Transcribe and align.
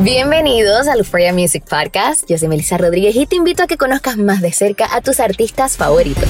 Bienvenidos 0.00 0.88
al 0.88 0.98
Euphoria 0.98 1.32
Music 1.32 1.62
Podcast. 1.70 2.28
Yo 2.28 2.36
soy 2.36 2.48
Melissa 2.48 2.76
Rodríguez 2.76 3.14
y 3.14 3.26
te 3.26 3.36
invito 3.36 3.62
a 3.62 3.68
que 3.68 3.76
conozcas 3.76 4.16
más 4.16 4.40
de 4.40 4.50
cerca 4.50 4.88
a 4.92 5.00
tus 5.00 5.20
artistas 5.20 5.76
favoritos. 5.76 6.28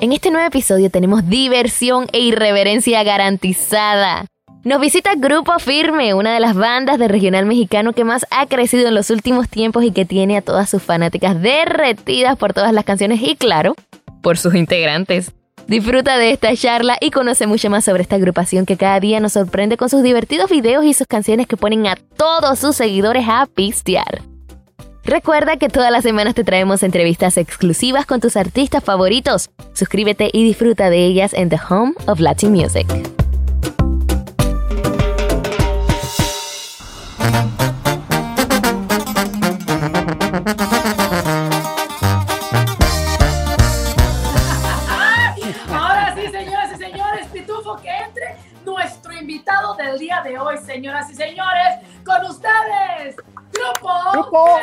En 0.00 0.12
este 0.12 0.32
nuevo 0.32 0.48
episodio 0.48 0.90
tenemos 0.90 1.28
diversión 1.28 2.08
e 2.12 2.18
irreverencia 2.18 3.04
garantizada. 3.04 4.26
Nos 4.64 4.80
visita 4.80 5.14
Grupo 5.14 5.56
Firme, 5.60 6.12
una 6.12 6.34
de 6.34 6.40
las 6.40 6.56
bandas 6.56 6.98
de 6.98 7.06
regional 7.06 7.46
mexicano 7.46 7.92
que 7.92 8.02
más 8.02 8.26
ha 8.32 8.46
crecido 8.46 8.88
en 8.88 8.96
los 8.96 9.10
últimos 9.10 9.48
tiempos 9.48 9.84
y 9.84 9.92
que 9.92 10.04
tiene 10.04 10.36
a 10.36 10.42
todas 10.42 10.68
sus 10.68 10.82
fanáticas 10.82 11.40
derretidas 11.40 12.36
por 12.36 12.52
todas 12.52 12.72
las 12.72 12.84
canciones 12.84 13.20
y 13.22 13.36
claro, 13.36 13.76
por 14.22 14.38
sus 14.38 14.56
integrantes. 14.56 15.32
Disfruta 15.70 16.18
de 16.18 16.32
esta 16.32 16.52
charla 16.56 16.96
y 17.00 17.12
conoce 17.12 17.46
mucho 17.46 17.70
más 17.70 17.84
sobre 17.84 18.02
esta 18.02 18.16
agrupación 18.16 18.66
que 18.66 18.76
cada 18.76 18.98
día 18.98 19.20
nos 19.20 19.34
sorprende 19.34 19.76
con 19.76 19.88
sus 19.88 20.02
divertidos 20.02 20.50
videos 20.50 20.84
y 20.84 20.94
sus 20.94 21.06
canciones 21.06 21.46
que 21.46 21.56
ponen 21.56 21.86
a 21.86 21.94
todos 21.94 22.58
sus 22.58 22.74
seguidores 22.74 23.24
a 23.28 23.46
pistear. 23.46 24.20
Recuerda 25.04 25.58
que 25.58 25.68
todas 25.68 25.92
las 25.92 26.02
semanas 26.02 26.34
te 26.34 26.42
traemos 26.42 26.82
entrevistas 26.82 27.36
exclusivas 27.36 28.04
con 28.04 28.18
tus 28.18 28.36
artistas 28.36 28.82
favoritos. 28.82 29.50
Suscríbete 29.72 30.28
y 30.32 30.42
disfruta 30.42 30.90
de 30.90 31.06
ellas 31.06 31.32
en 31.34 31.50
The 31.50 31.60
Home 31.70 31.92
of 32.08 32.18
Latin 32.18 32.50
Music. 32.50 32.88
De 50.30 50.38
hoy, 50.38 50.56
señoras 50.58 51.10
y 51.10 51.14
señores, 51.14 51.78
con 52.04 52.24
ustedes, 52.24 53.16
Grupo, 53.52 54.12
Grupo 54.12 54.60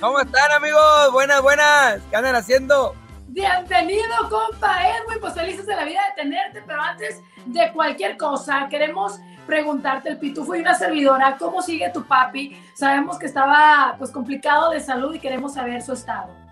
¿Cómo 0.00 0.20
están, 0.20 0.52
amigos? 0.52 1.12
Buenas, 1.12 1.40
buenas. 1.40 2.02
¿Qué 2.10 2.16
andan 2.16 2.36
haciendo? 2.36 2.94
Bienvenido, 3.28 4.28
compa 4.28 4.86
Edwin, 4.86 5.18
pues 5.18 5.32
felices 5.32 5.64
de 5.64 5.76
la 5.76 5.84
vida 5.84 6.00
de 6.10 6.22
tenerte, 6.22 6.62
pero 6.66 6.82
antes 6.82 7.22
de 7.46 7.72
cualquier 7.72 8.18
cosa, 8.18 8.68
queremos 8.68 9.18
preguntarte, 9.46 10.10
el 10.10 10.18
Pitufo 10.18 10.54
y 10.54 10.60
una 10.60 10.74
servidora, 10.74 11.36
¿cómo 11.38 11.62
sigue 11.62 11.88
tu 11.88 12.04
papi? 12.04 12.62
Sabemos 12.74 13.18
que 13.18 13.26
estaba 13.26 13.94
pues 13.96 14.10
complicado 14.10 14.70
de 14.70 14.80
salud 14.80 15.14
y 15.14 15.20
queremos 15.20 15.54
saber 15.54 15.80
su 15.80 15.94
estado. 15.94 16.43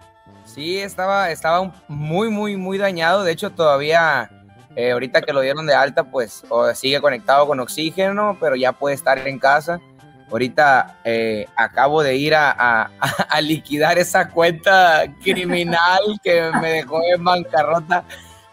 Sí, 0.54 0.78
estaba, 0.78 1.30
estaba 1.30 1.72
muy, 1.88 2.28
muy, 2.30 2.56
muy 2.56 2.78
dañado. 2.78 3.24
De 3.24 3.32
hecho, 3.32 3.50
todavía, 3.50 4.30
eh, 4.76 4.92
ahorita 4.92 5.22
que 5.22 5.32
lo 5.32 5.40
dieron 5.40 5.66
de 5.66 5.74
alta, 5.74 6.04
pues 6.04 6.44
sigue 6.74 7.00
conectado 7.00 7.46
con 7.46 7.60
oxígeno, 7.60 8.36
pero 8.40 8.54
ya 8.56 8.72
puede 8.72 8.94
estar 8.94 9.18
en 9.26 9.38
casa. 9.38 9.80
Ahorita 10.30 10.98
eh, 11.04 11.46
acabo 11.56 12.02
de 12.02 12.16
ir 12.16 12.34
a, 12.34 12.50
a- 12.50 12.90
a 13.30 13.40
liquidar 13.40 13.98
esa 13.98 14.28
cuenta 14.28 15.02
criminal 15.22 16.00
que 16.22 16.50
me 16.60 16.70
dejó 16.72 17.00
en 17.14 17.22
bancarrota, 17.22 18.04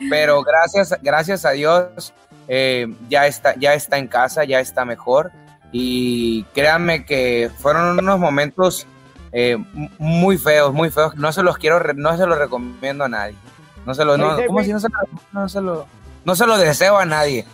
pero 0.09 0.41
gracias, 0.43 0.97
gracias 1.01 1.45
a 1.45 1.51
Dios 1.51 2.13
eh, 2.47 2.87
ya, 3.09 3.27
está, 3.27 3.55
ya 3.55 3.73
está 3.73 3.97
en 3.97 4.07
casa, 4.07 4.43
ya 4.43 4.59
está 4.59 4.83
mejor. 4.85 5.31
Y 5.71 6.43
créanme 6.55 7.05
que 7.05 7.49
fueron 7.59 7.99
unos 7.99 8.19
momentos 8.19 8.87
eh, 9.31 9.57
muy 9.97 10.37
feos, 10.37 10.73
muy 10.73 10.89
feos. 10.89 11.15
No 11.15 11.31
se 11.31 11.43
los 11.43 11.57
quiero, 11.57 11.79
re- 11.79 11.93
no 11.93 12.15
se 12.17 12.25
los 12.25 12.37
recomiendo 12.37 13.03
a 13.05 13.09
nadie. 13.09 13.35
No 13.85 13.93
se 13.93 14.05
lo, 14.05 14.17
no, 14.17 14.35
Oye, 14.35 14.45
¿cómo 14.47 14.57
güey. 14.57 14.65
si 14.65 14.73
no 14.73 14.79
se, 14.79 14.87
lo, 14.89 14.97
no 15.31 15.49
se 15.49 15.61
lo, 15.61 15.87
no 16.25 16.35
se 16.35 16.45
lo 16.45 16.57
deseo 16.57 16.97
a 16.97 17.05
nadie? 17.05 17.45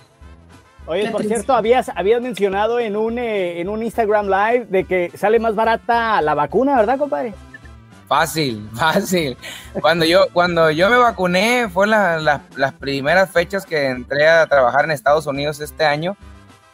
Oye, 0.88 1.10
por 1.10 1.24
cierto, 1.24 1.54
habías, 1.54 1.90
habías 1.96 2.22
mencionado 2.22 2.80
en 2.80 2.96
un, 2.96 3.18
eh, 3.18 3.60
en 3.60 3.70
un 3.70 3.82
Instagram 3.84 4.28
Live 4.28 4.68
de 4.70 4.84
que 4.84 5.12
sale 5.18 5.40
más 5.40 5.56
barata 5.56 6.22
la 6.22 6.34
vacuna, 6.36 6.76
¿verdad, 6.78 6.98
compadre? 7.00 7.34
Fácil, 8.08 8.70
fácil. 8.76 9.36
Cuando 9.82 10.06
yo, 10.06 10.28
cuando 10.32 10.70
yo 10.70 10.90
me 10.90 10.98
vacuné, 10.98 11.70
fue 11.74 11.88
la- 11.88 12.18
la- 12.20 12.42
las 12.56 12.74
primeras 12.74 13.32
fechas 13.32 13.66
que 13.66 13.88
entré 13.88 14.28
a 14.28 14.46
trabajar 14.48 14.86
en 14.86 14.92
Estados 14.92 15.26
Unidos 15.26 15.60
este 15.60 15.86
año. 15.86 16.16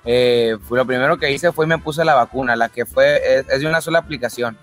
Eh, 0.04 0.58
fue 0.68 0.78
lo 0.80 0.86
primero 0.86 1.18
que 1.18 1.32
hice 1.32 1.52
fue 1.52 1.68
me 1.68 1.78
puse 1.78 2.04
la 2.04 2.16
vacuna, 2.16 2.56
la 2.56 2.70
que 2.70 2.86
fue, 2.88 3.18
es, 3.40 3.46
es 3.50 3.62
de 3.62 3.68
una 3.68 3.82
sola 3.82 4.00
aplicación. 4.00 4.58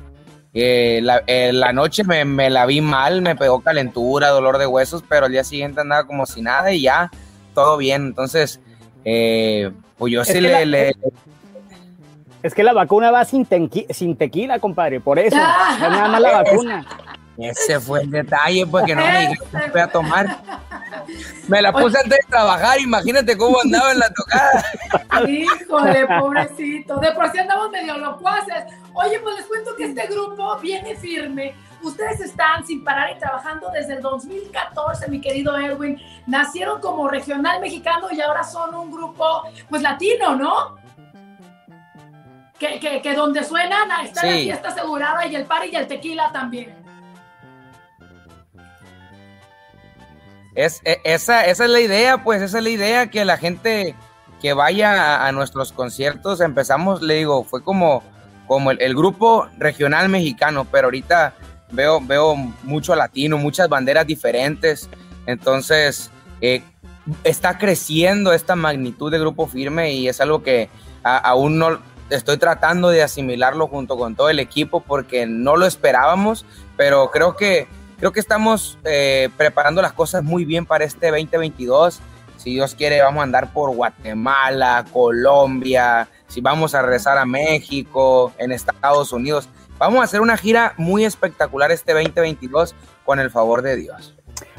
Eh, 0.61 0.99
la, 1.03 1.23
eh, 1.29 1.53
la 1.53 1.73
noche 1.73 2.03
me, 2.03 2.25
me 2.25 2.51
la 2.51 2.67
vi 2.67 2.81
mal, 2.81 3.23
me 3.23 3.37
pegó 3.37 3.61
calentura, 3.61 4.31
dolor 4.31 4.59
de 4.59 4.67
huesos, 4.67 5.05
pero 5.09 5.27
al 5.27 5.33
día 5.33 5.45
siguiente 5.45 5.81
andaba 5.81 6.05
como 6.05 6.27
si 6.27 6.43
nada 6.43 6.73
y 6.73 6.83
ya, 6.83 7.11
todo 7.55 7.77
bien. 7.77 8.07
Entonces, 8.07 8.61
eh, 9.05 9.71
pues 9.97 10.13
yo 10.13 10.23
Es 10.23 10.27
sí 10.29 10.35
que 10.35 10.41
le, 10.41 10.51
la- 10.51 10.65
le- 10.65 10.97
Es 12.43 12.55
que 12.55 12.63
la 12.65 12.73
vacuna 12.73 13.11
va 13.13 13.25
sin, 13.25 13.47
tenqui- 13.47 13.87
sin 13.93 14.17
tequila, 14.17 14.59
compadre, 14.59 15.01
por 15.01 15.19
eso. 15.21 15.37
Ah. 15.39 15.77
Nada 15.81 16.09
más 16.09 16.21
la 16.21 16.43
vacuna. 16.43 16.87
Ese 17.38 17.78
fue 17.78 18.03
el 18.03 18.10
detalle, 18.10 18.66
pues 18.66 18.84
que 18.84 18.97
no 18.97 19.03
me 19.06 19.37
voy 19.72 19.81
a 19.81 19.87
tomar. 19.87 20.26
Me 21.49 21.62
la 21.62 21.72
puse 21.72 21.97
antes 21.99 22.19
de 22.19 22.26
trabajar, 22.28 22.78
imagínate 22.81 23.37
cómo 23.37 23.60
andaba 23.60 23.93
en 23.93 23.99
la 23.99 24.10
tocada. 24.12 24.65
Híjole, 25.28 26.06
pobrecito. 26.06 26.98
De 26.98 27.12
por 27.12 27.31
sí 27.31 27.38
andamos 27.38 27.71
medio 27.71 27.97
locuaces. 27.97 28.65
Oye, 28.93 29.19
pues 29.21 29.37
les 29.37 29.47
cuento 29.47 29.75
que 29.77 29.84
este 29.84 30.06
grupo 30.09 30.59
viene 30.59 30.97
firme. 30.97 31.54
Ustedes 31.82 32.21
están 32.21 32.66
sin 32.66 32.84
parar 32.84 33.16
y 33.16 33.19
trabajando 33.19 33.71
desde 33.71 33.94
el 33.94 34.03
2014, 34.03 35.09
mi 35.09 35.21
querido 35.21 35.56
Edwin. 35.56 35.98
Nacieron 36.27 36.81
como 36.81 37.09
regional 37.09 37.60
mexicano 37.60 38.09
y 38.10 38.21
ahora 38.21 38.44
son 38.44 38.75
un 38.75 38.91
grupo, 38.91 39.44
pues 39.71 39.81
latino, 39.81 40.37
¿no? 40.37 40.77
Que, 42.59 42.81
que, 42.81 43.00
que 43.00 43.15
donde 43.15 43.44
suenan 43.44 43.88
está 44.04 44.27
la 44.27 44.32
fiesta 44.32 44.69
asegurada 44.69 45.25
y 45.27 45.37
el 45.37 45.47
par 45.47 45.65
y 45.65 45.75
el 45.75 45.87
tequila 45.87 46.31
también. 46.32 46.78
Es, 50.59 50.83
e- 50.84 51.01
esa, 51.05 51.45
esa 51.45 51.66
es 51.66 51.71
la 51.71 51.78
idea, 51.78 52.25
pues, 52.25 52.43
esa 52.43 52.59
es 52.59 52.65
la 52.65 52.71
idea, 52.71 53.10
que 53.10 53.25
la 53.25 53.37
gente 53.37 53.95
que 54.43 54.55
vaya 54.55 55.25
a, 55.25 55.31
nuestros 55.31 55.71
conciertos, 55.71 56.41
empezamos, 56.41 57.01
le 57.01 57.15
digo, 57.15 57.45
fue 57.45 57.63
como, 57.63 58.03
como 58.49 58.72
el, 58.72 58.95
grupo 58.97 59.47
regional 59.57 60.09
mexicano, 60.09 60.66
pero 60.69 60.87
ahorita 60.89 61.34
veo, 61.71 62.01
veo 62.01 62.34
mucho 62.65 62.97
latino, 62.97 63.39
muchas 63.39 63.69
banderas 63.69 64.05
diferentes, 64.05 64.91
entonces 65.27 66.10
eh, 66.41 66.63
está 67.22 67.57
creciendo 67.57 68.33
esta 68.33 68.57
magnitud 68.57 69.13
de 69.13 69.21
grupo 69.21 69.47
firme 69.47 69.93
y 69.93 70.09
es 70.09 70.21
algo 70.21 70.43
que 70.43 70.71
aún 71.04 71.61
no 71.61 71.78
estoy 72.11 72.37
tratando 72.37 72.89
de 72.89 73.04
asimilarlo 73.04 73.69
junto 73.69 73.97
con 73.97 74.16
todo 74.16 74.28
el 74.28 74.41
equipo 74.41 74.81
porque 74.81 75.25
no 75.25 75.57
lo 75.57 75.66
esperábamos, 75.66 76.45
pero 76.77 77.13
creo 77.13 77.37
que 77.37 77.69
creo 77.98 78.12
que 78.12 78.21
estamos 78.21 78.78
eh, 78.84 79.28
preparando 79.36 79.83
las 79.83 79.92
cosas 79.92 80.22
muy 80.22 80.45
bien 80.45 80.65
para 80.65 80.84
este 80.84 81.09
2022. 81.10 82.00
Si 82.36 82.53
Dios 82.54 82.74
quiere, 82.74 83.03
vamos 83.03 83.21
a 83.21 83.24
andar 83.24 83.53
por 83.53 83.74
Guatemala, 83.74 84.84
Colombia, 84.92 86.09
si 86.28 86.41
vamos 86.41 86.74
a 86.74 86.83
regresar 86.83 87.18
a 87.18 87.27
México, 87.27 88.33
en 88.39 88.53
Estados 88.53 89.12
Unidos. 89.12 89.48
vamos 89.78 90.00
a 90.00 90.04
hacer 90.04 90.21
una 90.21 90.36
gira 90.36 90.74
muy 90.77 91.04
espectacular 91.04 91.71
este 91.72 91.92
2022 91.92 92.74
con 93.04 93.18
el 93.18 93.30
favor 93.30 93.62
de 93.62 93.77
Dios. 93.77 94.15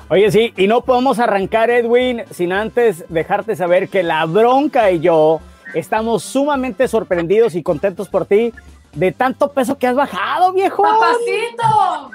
Oye, 0.09 0.31
sí, 0.31 0.53
y 0.57 0.67
no 0.67 0.81
podemos 0.81 1.19
arrancar, 1.19 1.69
Edwin, 1.69 2.23
sin 2.31 2.51
antes 2.51 3.05
dejarte 3.09 3.55
saber 3.55 3.89
que 3.89 4.01
la 4.01 4.25
bronca 4.25 4.91
y 4.91 4.99
yo 4.99 5.39
estamos 5.73 6.23
sumamente 6.23 6.87
sorprendidos 6.87 7.55
y 7.55 7.63
contentos 7.63 8.09
por 8.09 8.25
ti 8.25 8.53
de 8.93 9.11
tanto 9.11 9.51
peso 9.51 9.77
que 9.77 9.87
has 9.87 9.95
bajado, 9.95 10.53
viejo. 10.53 10.83
¡Papacito! 10.83 12.11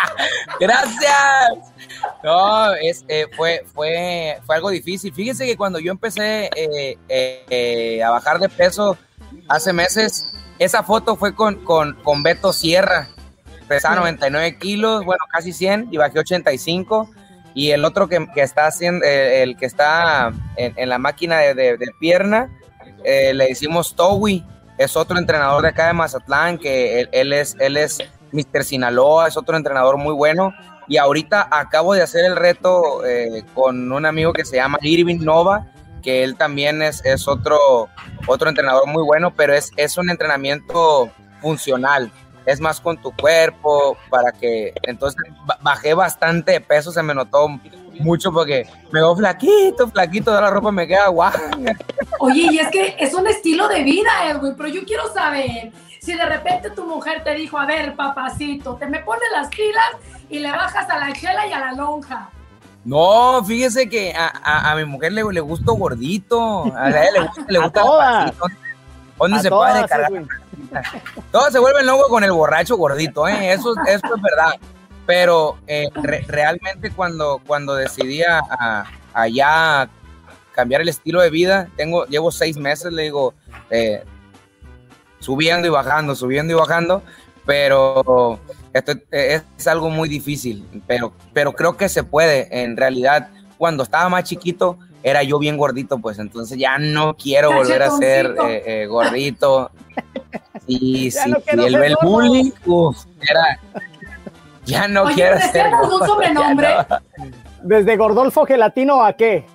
Gracias. 0.60 1.72
No, 2.22 2.74
es, 2.74 3.04
eh, 3.08 3.26
fue, 3.36 3.64
fue, 3.74 4.38
fue 4.44 4.56
algo 4.56 4.70
difícil. 4.70 5.12
Fíjense 5.12 5.46
que 5.46 5.56
cuando 5.56 5.78
yo 5.78 5.90
empecé 5.92 6.50
eh, 6.54 6.98
eh, 7.08 8.02
a 8.02 8.10
bajar 8.10 8.38
de 8.38 8.48
peso 8.48 8.98
hace 9.48 9.72
meses, 9.72 10.32
esa 10.58 10.82
foto 10.82 11.16
fue 11.16 11.34
con, 11.34 11.64
con, 11.64 11.94
con 12.02 12.22
Beto 12.22 12.52
Sierra. 12.52 13.08
Pesaba 13.66 13.96
99 13.96 14.58
kilos, 14.58 15.04
bueno, 15.04 15.22
casi 15.30 15.52
100 15.52 15.88
y 15.90 15.98
bajé 15.98 16.18
85 16.20 17.10
y 17.54 17.72
el 17.72 17.84
otro 17.84 18.08
que, 18.08 18.26
que 18.34 18.40
está 18.40 18.66
haciendo, 18.66 19.04
el 19.04 19.56
que 19.58 19.66
está 19.66 20.32
en, 20.56 20.72
en 20.76 20.88
la 20.88 20.98
máquina 20.98 21.38
de, 21.38 21.54
de, 21.54 21.76
de 21.76 21.86
pierna, 22.00 22.50
eh, 23.04 23.32
le 23.34 23.48
decimos 23.48 23.94
Towi, 23.94 24.44
es 24.78 24.96
otro 24.96 25.18
entrenador 25.18 25.62
de 25.62 25.68
acá 25.68 25.88
de 25.88 25.92
Mazatlán, 25.92 26.58
que 26.58 27.00
él, 27.00 27.08
él, 27.12 27.32
es, 27.32 27.56
él 27.58 27.76
es 27.76 27.98
Mr. 28.32 28.64
Sinaloa, 28.64 29.28
es 29.28 29.36
otro 29.36 29.56
entrenador 29.56 29.98
muy 29.98 30.14
bueno. 30.14 30.54
Y 30.86 30.96
ahorita 30.96 31.48
acabo 31.50 31.92
de 31.94 32.02
hacer 32.02 32.24
el 32.24 32.36
reto 32.36 33.04
eh, 33.04 33.44
con 33.54 33.92
un 33.92 34.06
amigo 34.06 34.32
que 34.32 34.44
se 34.44 34.56
llama 34.56 34.78
Irving 34.80 35.20
Nova, 35.20 35.66
que 36.02 36.24
él 36.24 36.36
también 36.36 36.80
es, 36.80 37.04
es 37.04 37.28
otro, 37.28 37.88
otro 38.26 38.48
entrenador 38.48 38.86
muy 38.86 39.02
bueno, 39.02 39.34
pero 39.34 39.52
es, 39.52 39.70
es 39.76 39.98
un 39.98 40.08
entrenamiento 40.08 41.10
funcional 41.42 42.10
es 42.48 42.60
más 42.60 42.80
con 42.80 42.96
tu 42.96 43.12
cuerpo, 43.12 43.98
para 44.08 44.32
que 44.32 44.72
entonces 44.84 45.22
bajé 45.60 45.92
bastante 45.92 46.62
peso, 46.62 46.90
se 46.90 47.02
me 47.02 47.14
notó 47.14 47.46
mucho 48.00 48.32
porque 48.32 48.66
me 48.90 49.00
veo 49.00 49.16
flaquito, 49.16 49.88
flaquito, 49.88 50.34
de 50.34 50.40
la 50.40 50.50
ropa 50.50 50.72
me 50.72 50.86
queda 50.86 51.08
guau. 51.08 51.32
Oye, 52.20 52.48
y 52.50 52.58
es 52.58 52.68
que 52.68 52.96
es 52.98 53.14
un 53.14 53.26
estilo 53.26 53.68
de 53.68 53.82
vida, 53.82 54.10
Edwin, 54.28 54.54
pero 54.56 54.68
yo 54.68 54.84
quiero 54.84 55.12
saber 55.12 55.72
si 56.00 56.14
de 56.14 56.24
repente 56.24 56.70
tu 56.70 56.84
mujer 56.84 57.22
te 57.24 57.34
dijo, 57.34 57.58
a 57.58 57.66
ver, 57.66 57.94
papacito, 57.94 58.76
te 58.76 58.86
me 58.86 59.00
pones 59.00 59.28
las 59.32 59.48
pilas 59.48 59.90
y 60.30 60.38
le 60.38 60.50
bajas 60.50 60.88
a 60.88 60.98
la 60.98 61.12
chela 61.12 61.46
y 61.46 61.52
a 61.52 61.60
la 61.60 61.72
lonja. 61.72 62.30
No, 62.84 63.44
fíjese 63.44 63.88
que 63.88 64.14
a, 64.14 64.32
a, 64.42 64.70
a 64.70 64.76
mi 64.76 64.84
mujer 64.84 65.12
le, 65.12 65.22
le 65.30 65.40
gusto 65.40 65.74
gordito, 65.74 66.64
a 66.74 66.88
ella 66.88 67.10
le 67.12 67.20
gusta, 67.20 67.44
le 67.48 67.58
gusta 67.62 67.84
papacito. 67.84 68.46
¿Dónde 69.18 69.40
se 69.40 69.50
puede 69.50 69.86
cargar? 69.86 70.10
Todos 71.32 71.52
se 71.52 71.58
vuelven 71.58 71.86
locos 71.86 72.08
con 72.08 72.24
el 72.24 72.32
borracho 72.32 72.76
gordito, 72.76 73.26
¿eh? 73.26 73.52
eso, 73.52 73.74
eso 73.86 74.14
es 74.14 74.22
verdad. 74.22 74.54
Pero 75.08 75.56
eh, 75.66 75.88
re, 75.94 76.22
realmente 76.28 76.90
cuando, 76.90 77.40
cuando 77.46 77.74
decidí 77.74 78.20
a, 78.22 78.84
ya 79.32 79.88
cambiar 80.52 80.82
el 80.82 80.90
estilo 80.90 81.22
de 81.22 81.30
vida, 81.30 81.70
tengo, 81.78 82.04
llevo 82.04 82.30
seis 82.30 82.58
meses, 82.58 82.92
le 82.92 83.04
digo, 83.04 83.32
eh, 83.70 84.04
subiendo 85.18 85.66
y 85.66 85.70
bajando, 85.70 86.14
subiendo 86.14 86.52
y 86.52 86.56
bajando, 86.56 87.02
pero 87.46 88.38
esto 88.74 88.92
es, 89.10 89.44
es 89.56 89.66
algo 89.66 89.88
muy 89.88 90.10
difícil, 90.10 90.66
pero, 90.86 91.14
pero 91.32 91.54
creo 91.54 91.78
que 91.78 91.88
se 91.88 92.02
puede. 92.02 92.62
En 92.62 92.76
realidad, 92.76 93.30
cuando 93.56 93.84
estaba 93.84 94.10
más 94.10 94.24
chiquito, 94.24 94.78
era 95.02 95.22
yo 95.22 95.38
bien 95.38 95.56
gordito, 95.56 95.98
pues 96.00 96.18
entonces 96.18 96.58
ya 96.58 96.76
no 96.76 97.16
quiero 97.16 97.50
volver 97.50 97.82
a 97.82 97.90
ser 97.92 98.36
eh, 98.46 98.82
eh, 98.82 98.86
gordito. 98.86 99.70
Y 100.70 101.10
si 101.10 101.30
no 101.30 101.38
el, 101.46 101.74
el 101.76 101.96
bullying, 102.02 102.50
uf, 102.66 103.06
era, 103.22 103.58
ya 104.68 104.86
no 104.86 105.02
Oye, 105.02 105.14
quiero 105.14 105.36
¿te 105.38 105.48
ser 105.48 105.66
algún 105.66 106.06
sobrenombre? 106.06 106.68
No. 106.88 106.98
¿Desde 107.62 107.96
Gordolfo 107.96 108.46
Gelatino 108.46 109.02
a 109.02 109.14
qué? 109.14 109.46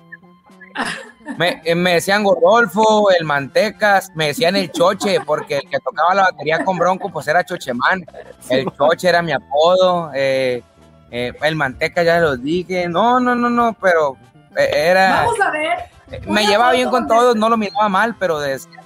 Me, 1.38 1.62
eh, 1.64 1.74
me, 1.74 1.94
decían 1.94 2.22
Gordolfo, 2.22 3.10
el 3.10 3.24
Mantecas, 3.24 4.12
me 4.14 4.28
decían 4.28 4.56
el 4.56 4.70
Choche, 4.70 5.20
porque 5.24 5.56
el 5.58 5.70
que 5.70 5.78
tocaba 5.78 6.14
la 6.14 6.22
batería 6.24 6.64
con 6.64 6.76
Bronco, 6.78 7.10
pues 7.10 7.26
era 7.28 7.44
Chochemán. 7.44 8.04
El 8.50 8.70
Choche 8.76 9.08
era 9.08 9.22
mi 9.22 9.32
apodo. 9.32 10.10
Eh, 10.14 10.62
eh, 11.10 11.32
el 11.42 11.56
Manteca 11.56 12.02
ya 12.02 12.18
los 12.18 12.42
dije. 12.42 12.88
No, 12.88 13.20
no, 13.20 13.34
no, 13.34 13.48
no, 13.48 13.74
pero 13.80 14.16
era. 14.54 15.22
Vamos 15.22 15.40
a 15.40 15.50
ver. 15.50 15.78
Me 16.26 16.46
llevaba 16.46 16.72
bien 16.72 16.90
con 16.90 17.06
todos, 17.06 17.34
no 17.36 17.48
lo 17.48 17.56
miraba 17.56 17.88
mal, 17.88 18.14
pero 18.16 18.38
decía. 18.38 18.80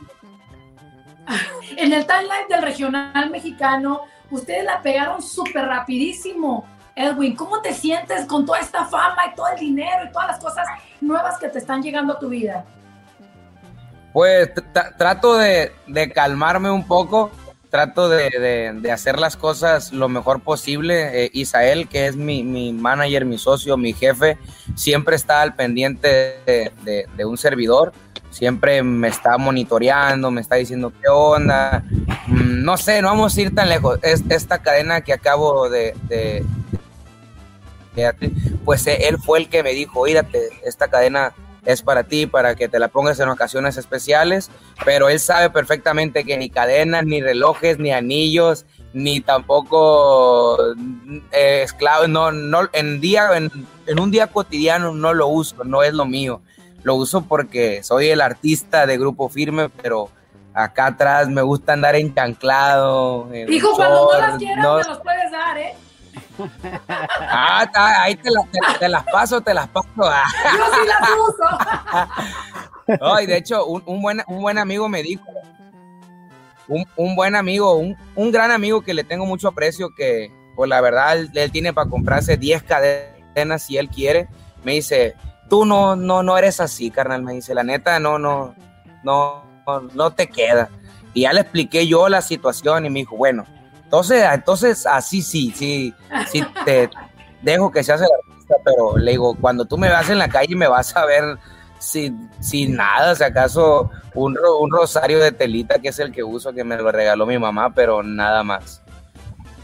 En 1.77 1.93
el 1.93 2.07
timeline 2.07 2.49
del 2.49 2.63
regional 2.63 3.31
mexicano, 3.31 4.01
ustedes 4.31 4.65
la 4.65 4.81
pegaron 4.83 5.23
súper 5.23 5.67
rapidísimo. 5.67 6.67
Edwin, 6.95 7.37
¿cómo 7.37 7.61
te 7.61 7.73
sientes 7.73 8.27
con 8.27 8.45
toda 8.45 8.59
esta 8.59 8.85
fama 8.85 9.23
y 9.31 9.35
todo 9.37 9.47
el 9.49 9.61
dinero 9.61 10.05
y 10.05 10.13
todas 10.13 10.29
las 10.29 10.41
cosas 10.41 10.67
nuevas 11.01 11.39
que 11.39 11.49
te 11.49 11.59
están 11.59 11.81
llegando 11.83 12.15
a 12.15 12.19
tu 12.19 12.29
vida? 12.29 12.65
Pues 14.13 14.51
trato 14.97 15.37
de, 15.39 15.73
de, 15.87 16.11
calmarme 16.11 16.71
un 16.71 16.85
poco, 16.87 17.31
trato 17.71 18.09
de, 18.09 18.73
de, 18.81 18.91
hacer 18.91 19.19
las 19.19 19.37
cosas 19.37 19.93
lo 19.93 20.09
mejor 20.09 20.41
posible. 20.41 21.25
Eh, 21.25 21.31
Isael, 21.35 21.89
que 21.89 22.07
es 22.07 22.17
mi, 22.17 22.43
mi, 22.43 22.73
manager, 22.73 23.25
mi 23.25 23.39
socio, 23.39 23.77
mi 23.77 23.93
jefe, 23.93 24.39
siempre 24.75 25.15
está 25.15 25.43
al 25.43 25.55
pendiente 25.55 26.41
de, 26.47 27.25
un 27.25 27.37
servidor, 27.37 27.93
siempre 28.31 28.83
me 28.83 29.09
está 29.09 29.39
monitoreando, 29.39 30.31
me 30.31 30.41
está 30.41 30.57
diciendo 30.57 30.93
qué 31.01 31.09
onda. 31.09 31.85
Mm, 32.27 32.63
no 32.63 32.77
sé, 32.77 33.03
no 33.03 33.09
vamos 33.09 33.37
a 33.37 33.41
ir 33.41 33.55
tan 33.55 33.69
lejos. 33.69 33.99
Es, 34.03 34.23
esta 34.29 34.59
cadena 34.59 35.01
que 35.01 35.13
acabo 35.13 35.69
de, 35.69 35.95
pues 38.65 38.87
él 38.87 39.19
fue 39.19 39.41
el 39.41 39.49
que 39.49 39.63
me 39.63 39.73
dijo, 39.73 40.07
írate, 40.07 40.49
esta 40.65 40.89
cadena 40.89 41.33
es 41.65 41.83
para 41.83 42.05
ti, 42.05 42.27
para 42.27 42.55
que 42.55 42.69
te 42.69 42.79
la 42.79 42.89
pongas 42.89 43.21
en 43.21 43.29
ocasiones 43.29 43.77
especiales, 43.77 44.51
pero 44.85 45.09
él 45.09 45.21
sabe 45.21 45.51
perfectamente 45.51 46.25
que 46.25 46.39
ni 46.39 46.49
cadenas, 46.49 47.05
ni 47.05 47.21
relojes, 47.21 47.79
ni 47.79 47.93
anillos, 47.93 48.65
ni 48.95 49.21
tampoco 49.21 50.57
eh, 51.33 51.63
esclavos, 51.63 52.09
no, 52.09 52.33
no, 52.33 52.69
en, 52.73 53.01
día, 53.01 53.29
en, 53.37 53.99
un 53.99 54.11
día 54.11 54.29
cotidiano 54.29 54.95
no 54.95 55.13
lo 55.13 55.29
uso, 55.29 55.63
no 55.65 55.83
es 55.83 55.93
lo 55.93 56.07
mío, 56.07 56.41
lo 56.83 56.95
uso 56.95 57.23
porque 57.23 57.83
soy 57.83 58.09
el 58.09 58.21
artista 58.21 58.87
de 58.87 58.99
Grupo 58.99 59.29
Firme, 59.29 59.69
pero 59.69 60.11
acá 60.55 60.87
atrás 60.87 61.29
me 61.29 61.43
gusta 61.43 61.73
andar 61.73 61.97
enchanclado. 61.97 63.29
Hijo, 63.49 63.75
cuando 63.75 64.13
no 64.13 64.19
las 64.19 64.39
quieras 64.39 64.65
no, 64.65 64.77
me 64.77 64.85
los 64.85 64.99
puedes 65.01 65.31
dar, 65.31 65.59
¿eh? 65.59 65.75
Ah, 66.89 67.69
ahí 68.03 68.15
te, 68.17 68.31
la, 68.31 68.43
te, 68.45 68.59
te, 68.79 68.89
las 68.89 69.05
paso, 69.05 69.41
te 69.41 69.55
las 69.55 69.69
paso. 69.69 69.89
Yo 69.97 70.05
sí 70.05 70.89
las 70.89 71.11
uso. 71.29 72.99
No, 73.01 73.21
y 73.21 73.27
de 73.27 73.37
hecho, 73.37 73.67
un, 73.67 73.83
un, 73.87 74.01
buen, 74.01 74.23
un 74.29 74.41
buen 74.41 74.59
amigo 74.59 74.89
me 74.89 75.03
dijo, 75.03 75.27
un, 76.69 76.87
un 76.97 77.17
buen 77.17 77.35
amigo, 77.35 77.75
un, 77.75 77.97
un, 78.15 78.33
gran 78.33 78.51
amigo 78.51 78.83
que 78.83 78.95
le 78.95 79.05
tengo 79.05 79.27
mucho 79.27 79.49
aprecio, 79.49 79.91
que 79.95 80.33
pues 80.55 80.69
la 80.69 80.81
verdad 80.81 81.17
él, 81.19 81.31
él 81.35 81.53
tiene 81.53 81.73
para 81.73 81.91
comprarse 81.91 82.37
10 82.37 82.63
cadenas 82.63 83.63
si 83.63 83.77
él 83.77 83.89
quiere, 83.89 84.29
me 84.65 84.73
dice, 84.73 85.15
tú 85.49 85.65
no, 85.65 85.97
no, 85.97 86.23
no 86.23 86.39
eres 86.39 86.61
así, 86.61 86.91
carnal, 86.91 87.23
me 87.23 87.35
dice, 87.35 87.55
la 87.55 87.63
neta, 87.63 87.99
no, 87.99 88.19
no, 88.19 88.55
no, 89.03 89.45
no, 89.95 90.11
te 90.13 90.29
queda. 90.29 90.69
Y 91.15 91.23
ya 91.23 91.33
le 91.33 91.41
expliqué 91.41 91.87
yo 91.87 92.09
la 92.09 92.23
situación 92.23 92.87
y 92.87 92.91
me 92.91 93.01
dijo, 93.01 93.17
bueno, 93.17 93.45
entonces, 93.85 94.25
entonces 94.33 94.87
así 94.87 95.23
sí, 95.23 95.53
sí, 95.55 95.95
sí 96.29 96.45
te 96.65 96.91
dejo 97.43 97.71
que 97.71 97.83
seas 97.83 98.01
el 98.01 98.09
artista, 98.31 98.57
pero 98.65 98.97
le 98.99 99.13
digo, 99.13 99.35
cuando 99.41 99.65
tú 99.65 99.79
me 99.79 99.89
vas 99.89 100.11
en 100.11 100.19
la 100.19 100.29
calle 100.29 100.55
me 100.55 100.69
vas 100.69 100.95
a 100.97 101.05
ver 101.07 101.39
sin, 101.79 102.31
sin 102.41 102.77
nada, 102.77 103.15
si 103.15 103.25
acaso 103.25 103.91
un, 104.15 104.37
un 104.61 104.71
rosario 104.71 105.19
de 105.19 105.33
telita 105.33 105.79
que 105.79 105.89
es 105.89 105.99
el 105.99 106.13
que 106.13 106.23
uso, 106.23 106.53
que 106.53 106.65
me 106.65 106.77
lo 106.77 106.93
regaló 106.93 107.25
mi 107.27 107.39
mamá, 107.39 107.73
pero 107.75 108.03
nada 108.03 108.43
más. 108.43 108.83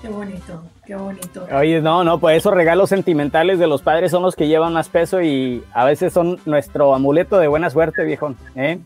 Qué 0.04 0.10
bonito, 0.10 0.62
qué 0.84 0.96
bonito. 0.96 1.46
Oye, 1.50 1.80
no, 1.80 2.04
no, 2.04 2.20
pues 2.20 2.36
esos 2.36 2.52
regalos 2.52 2.90
sentimentales 2.90 3.58
de 3.58 3.66
los 3.66 3.80
padres 3.80 4.10
son 4.10 4.22
los 4.22 4.36
que 4.36 4.48
llevan 4.48 4.74
más 4.74 4.90
peso 4.90 5.22
y 5.22 5.64
a 5.72 5.86
veces 5.86 6.12
son 6.12 6.38
nuestro 6.44 6.94
amuleto 6.94 7.38
de 7.38 7.48
buena 7.48 7.70
suerte, 7.70 8.04
viejo. 8.04 8.34
¿eh? 8.54 8.78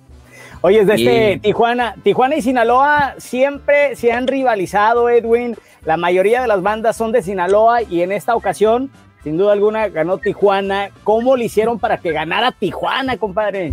Oye, 0.60 0.84
desde 0.84 1.32
y... 1.32 1.38
Tijuana, 1.40 1.96
Tijuana 2.04 2.36
y 2.36 2.42
Sinaloa 2.42 3.16
siempre 3.18 3.96
se 3.96 4.12
han 4.12 4.28
rivalizado, 4.28 5.10
Edwin. 5.10 5.56
La 5.84 5.96
mayoría 5.96 6.40
de 6.40 6.46
las 6.46 6.62
bandas 6.62 6.96
son 6.96 7.10
de 7.10 7.20
Sinaloa 7.20 7.82
y 7.82 8.02
en 8.02 8.12
esta 8.12 8.36
ocasión, 8.36 8.88
sin 9.24 9.36
duda 9.36 9.54
alguna, 9.54 9.88
ganó 9.88 10.18
Tijuana. 10.18 10.90
¿Cómo 11.02 11.36
le 11.36 11.46
hicieron 11.46 11.80
para 11.80 11.98
que 11.98 12.12
ganara 12.12 12.52
Tijuana, 12.52 13.16
compadre? 13.16 13.72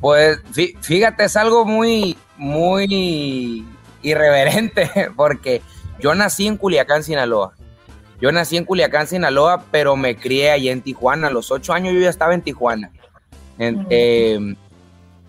Pues 0.00 0.38
fíjate, 0.80 1.24
es 1.24 1.36
algo 1.36 1.64
muy, 1.64 2.16
muy 2.36 3.66
irreverente, 4.02 4.88
porque 5.16 5.60
yo 6.02 6.14
nací 6.14 6.46
en 6.46 6.56
Culiacán, 6.56 7.02
Sinaloa. 7.04 7.54
Yo 8.20 8.30
nací 8.32 8.56
en 8.56 8.64
Culiacán, 8.64 9.06
Sinaloa, 9.06 9.64
pero 9.70 9.96
me 9.96 10.16
crié 10.16 10.50
allí 10.50 10.68
en 10.68 10.82
Tijuana. 10.82 11.28
A 11.28 11.30
los 11.30 11.50
ocho 11.50 11.72
años 11.72 11.94
yo 11.94 12.00
ya 12.00 12.10
estaba 12.10 12.34
en 12.34 12.42
Tijuana. 12.42 12.90
En, 13.58 13.86
eh, 13.88 14.54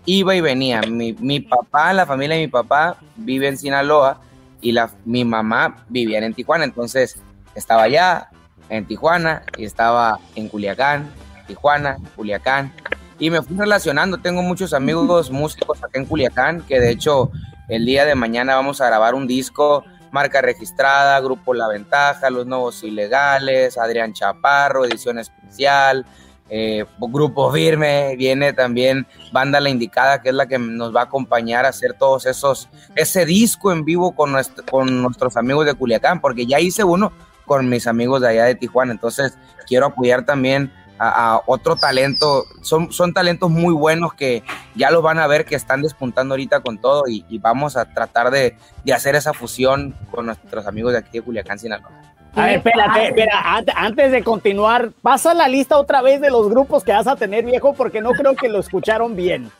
iba 0.04 0.34
y 0.34 0.40
venía. 0.40 0.82
Mi, 0.82 1.12
mi, 1.14 1.40
papá, 1.40 1.92
la 1.92 2.06
familia 2.06 2.36
de 2.36 2.42
mi 2.42 2.48
papá 2.48 2.96
vive 3.16 3.48
en 3.48 3.56
Sinaloa 3.56 4.20
y 4.60 4.72
la, 4.72 4.90
mi 5.04 5.24
mamá 5.24 5.84
vivía 5.88 6.18
en 6.18 6.34
Tijuana, 6.34 6.64
entonces 6.64 7.16
estaba 7.54 7.82
allá 7.82 8.30
en 8.68 8.86
Tijuana 8.86 9.42
y 9.56 9.64
estaba 9.64 10.18
en 10.34 10.48
Culiacán, 10.48 11.10
Tijuana, 11.46 11.98
Culiacán, 12.16 12.72
y 13.18 13.30
me 13.30 13.42
fui 13.42 13.56
relacionando. 13.56 14.18
Tengo 14.18 14.42
muchos 14.42 14.72
amigos 14.72 15.30
músicos 15.32 15.82
acá 15.82 15.98
en 15.98 16.06
Culiacán, 16.06 16.62
que 16.62 16.80
de 16.80 16.90
hecho 16.90 17.30
el 17.68 17.84
día 17.84 18.04
de 18.04 18.14
mañana 18.14 18.56
vamos 18.56 18.80
a 18.80 18.86
grabar 18.86 19.14
un 19.14 19.26
disco, 19.26 19.84
marca 20.14 20.40
registrada, 20.40 21.18
Grupo 21.18 21.52
La 21.54 21.66
Ventaja, 21.66 22.30
Los 22.30 22.46
Nuevos 22.46 22.84
Ilegales, 22.84 23.76
Adrián 23.76 24.12
Chaparro, 24.12 24.84
edición 24.84 25.18
especial. 25.18 26.06
Eh, 26.48 26.84
grupo 27.00 27.50
firme, 27.50 28.14
viene 28.16 28.52
también 28.52 29.08
Banda 29.32 29.58
La 29.58 29.70
Indicada, 29.70 30.22
que 30.22 30.28
es 30.28 30.34
la 30.36 30.46
que 30.46 30.56
nos 30.56 30.94
va 30.94 31.00
a 31.00 31.04
acompañar 31.04 31.66
a 31.66 31.70
hacer 31.70 31.94
todos 31.94 32.26
esos, 32.26 32.68
ese 32.94 33.26
disco 33.26 33.72
en 33.72 33.84
vivo 33.84 34.14
con, 34.14 34.36
con 34.70 35.02
nuestros 35.02 35.36
amigos 35.36 35.66
de 35.66 35.74
Culiacán, 35.74 36.20
porque 36.20 36.46
ya 36.46 36.60
hice 36.60 36.84
uno 36.84 37.12
con 37.44 37.68
mis 37.68 37.88
amigos 37.88 38.20
de 38.20 38.28
allá 38.28 38.44
de 38.44 38.54
Tijuana, 38.54 38.92
entonces 38.92 39.36
quiero 39.66 39.86
apoyar 39.86 40.24
también 40.24 40.72
a, 40.98 41.40
otro 41.46 41.76
talento. 41.76 42.44
Son, 42.62 42.92
son 42.92 43.12
talentos 43.12 43.50
muy 43.50 43.74
buenos 43.74 44.14
que 44.14 44.42
ya 44.74 44.90
los 44.90 45.02
van 45.02 45.18
a 45.18 45.26
ver 45.26 45.44
que 45.44 45.54
están 45.54 45.82
despuntando 45.82 46.34
ahorita 46.34 46.60
con 46.60 46.78
todo 46.78 47.04
y, 47.08 47.24
vamos 47.38 47.76
a 47.76 47.84
tratar 47.84 48.30
de, 48.30 48.56
hacer 48.92 49.14
esa 49.14 49.32
fusión 49.32 49.94
con 50.10 50.26
nuestros 50.26 50.66
amigos 50.66 50.92
de 50.92 50.98
aquí 50.98 51.18
de 51.18 51.22
Culiacán, 51.22 51.58
Sinaloa. 51.58 51.90
A 52.36 52.46
ver, 52.46 52.56
espérate, 52.56 53.08
espera, 53.08 53.62
antes 53.76 54.10
de 54.10 54.24
continuar, 54.24 54.90
pasa 55.02 55.34
la 55.34 55.46
lista 55.46 55.78
otra 55.78 56.02
vez 56.02 56.20
de 56.20 56.30
los 56.30 56.48
grupos 56.48 56.82
que 56.82 56.92
vas 56.92 57.06
a 57.06 57.14
tener, 57.14 57.44
viejo, 57.44 57.74
porque 57.74 58.00
no 58.00 58.10
creo 58.10 58.34
que 58.34 58.48
lo 58.48 58.58
escucharon 58.58 59.14
bien. 59.14 59.50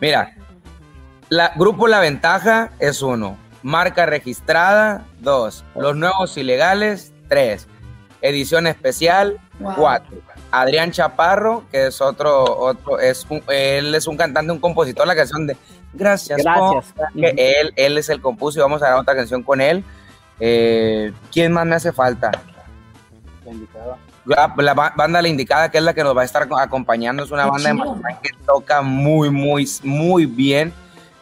Mira, 0.00 0.34
la, 1.28 1.52
Grupo 1.56 1.86
La 1.86 2.00
Ventaja 2.00 2.70
es 2.78 3.02
uno, 3.02 3.36
marca 3.62 4.06
registrada, 4.06 5.04
dos, 5.20 5.64
los 5.74 5.94
nuevos 5.94 6.36
ilegales, 6.38 7.12
tres, 7.28 7.66
edición 8.22 8.66
especial, 8.66 9.38
cuatro, 9.76 10.16
Adrián 10.60 10.90
Chaparro, 10.90 11.64
que 11.70 11.86
es 11.88 12.00
otro, 12.00 12.44
otro 12.44 12.98
es 13.00 13.26
él 13.48 13.94
es 13.94 14.06
un 14.06 14.16
cantante, 14.16 14.52
un 14.52 14.60
compositor, 14.60 15.06
la 15.06 15.16
canción 15.16 15.46
de 15.46 15.56
Gracias. 15.92 16.42
Gracias. 16.42 16.94
él, 17.14 17.72
él 17.76 17.98
es 17.98 18.08
el 18.08 18.20
compuso 18.20 18.58
y 18.58 18.62
vamos 18.62 18.82
a 18.82 18.88
dar 18.88 18.98
otra 18.98 19.14
canción 19.14 19.42
con 19.42 19.60
él. 19.60 19.84
Eh, 20.40 21.12
¿Quién 21.32 21.52
más 21.52 21.66
me 21.66 21.76
hace 21.76 21.92
falta? 21.92 22.30
La 23.44 23.52
indicada. 23.52 23.98
La, 24.24 24.74
banda 24.74 25.20
La 25.20 25.28
Indicada, 25.28 25.70
que 25.70 25.78
es 25.78 25.84
la 25.84 25.92
que 25.92 26.02
nos 26.02 26.16
va 26.16 26.22
a 26.22 26.24
estar 26.24 26.48
acompañando, 26.58 27.24
es 27.24 27.30
una 27.30 27.46
banda 27.46 27.72
de 27.72 28.16
que 28.22 28.30
toca 28.46 28.80
muy, 28.80 29.30
muy, 29.30 29.68
muy 29.82 30.26
bien. 30.26 30.72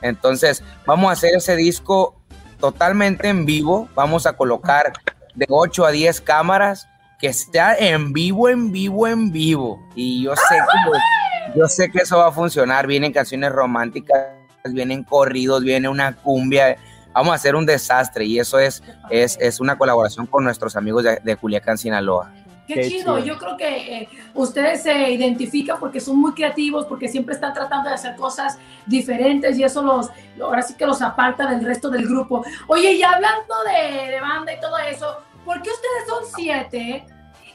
Entonces, 0.00 0.62
vamos 0.86 1.10
a 1.10 1.12
hacer 1.12 1.34
ese 1.34 1.56
disco 1.56 2.14
totalmente 2.60 3.28
en 3.28 3.44
vivo. 3.44 3.88
Vamos 3.94 4.26
a 4.26 4.34
colocar 4.34 4.92
de 5.34 5.46
8 5.48 5.84
a 5.84 5.90
10 5.90 6.20
cámaras 6.20 6.88
que 7.22 7.28
está 7.28 7.76
en 7.76 8.12
vivo, 8.12 8.48
en 8.48 8.72
vivo, 8.72 9.06
en 9.06 9.30
vivo. 9.30 9.80
Y 9.94 10.24
yo 10.24 10.34
sé 10.34 10.56
que, 10.56 11.56
yo 11.56 11.68
sé 11.68 11.88
que 11.88 11.98
eso 11.98 12.18
va 12.18 12.26
a 12.26 12.32
funcionar. 12.32 12.88
Vienen 12.88 13.12
canciones 13.12 13.52
románticas, 13.52 14.26
vienen 14.64 15.04
corridos, 15.04 15.62
viene 15.62 15.88
una 15.88 16.16
cumbia. 16.16 16.76
Vamos 17.12 17.30
a 17.30 17.36
hacer 17.36 17.54
un 17.54 17.64
desastre 17.64 18.24
y 18.24 18.40
eso 18.40 18.58
es, 18.58 18.82
es, 19.08 19.38
es 19.40 19.60
una 19.60 19.78
colaboración 19.78 20.26
con 20.26 20.42
nuestros 20.42 20.74
amigos 20.74 21.04
de, 21.04 21.20
de 21.22 21.36
Culiacán, 21.36 21.78
Sinaloa. 21.78 22.32
Qué, 22.66 22.88
chido. 22.88 23.18
yo 23.20 23.38
creo 23.38 23.56
que 23.56 23.98
eh, 23.98 24.08
ustedes 24.34 24.82
se 24.82 25.12
identifican 25.12 25.78
porque 25.78 26.00
son 26.00 26.18
muy 26.18 26.32
creativos, 26.32 26.86
porque 26.86 27.06
siempre 27.06 27.34
están 27.36 27.52
tratando 27.52 27.88
de 27.88 27.94
hacer 27.94 28.16
cosas 28.16 28.58
diferentes 28.86 29.56
y 29.58 29.62
eso 29.62 29.82
los, 29.82 30.10
ahora 30.42 30.62
sí 30.62 30.74
que 30.74 30.86
los 30.86 31.00
aparta 31.02 31.48
del 31.48 31.64
resto 31.64 31.88
del 31.88 32.04
grupo. 32.08 32.44
Oye, 32.66 32.94
y 32.94 33.02
hablando 33.04 33.54
de, 33.64 34.10
de 34.10 34.20
banda 34.20 34.52
y 34.52 34.60
todo 34.60 34.76
eso, 34.78 35.18
¿por 35.44 35.62
qué 35.62 35.70
ustedes 35.70 36.08
son 36.08 36.24
siete? 36.34 37.04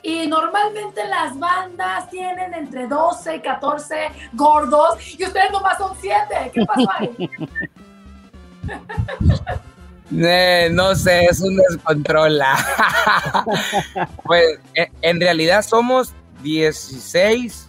Y 0.07 0.25
normalmente 0.25 1.05
las 1.05 1.37
bandas 1.37 2.09
tienen 2.09 2.53
entre 2.53 2.87
12 2.87 3.35
y 3.35 3.41
14 3.41 4.07
gordos 4.31 4.99
y 5.19 5.25
ustedes 5.25 5.51
nomás 5.51 5.77
son 5.77 5.91
7. 5.99 6.51
¿Qué 6.53 6.65
pasó 6.65 6.89
ahí? 6.97 7.29
Eh, 10.09 10.69
no 10.71 10.95
sé, 10.95 11.25
es 11.25 11.41
un 11.41 11.57
descontrol. 11.57 12.39
pues 14.23 14.57
en 15.01 15.19
realidad 15.19 15.61
somos 15.61 16.13
16 16.43 17.67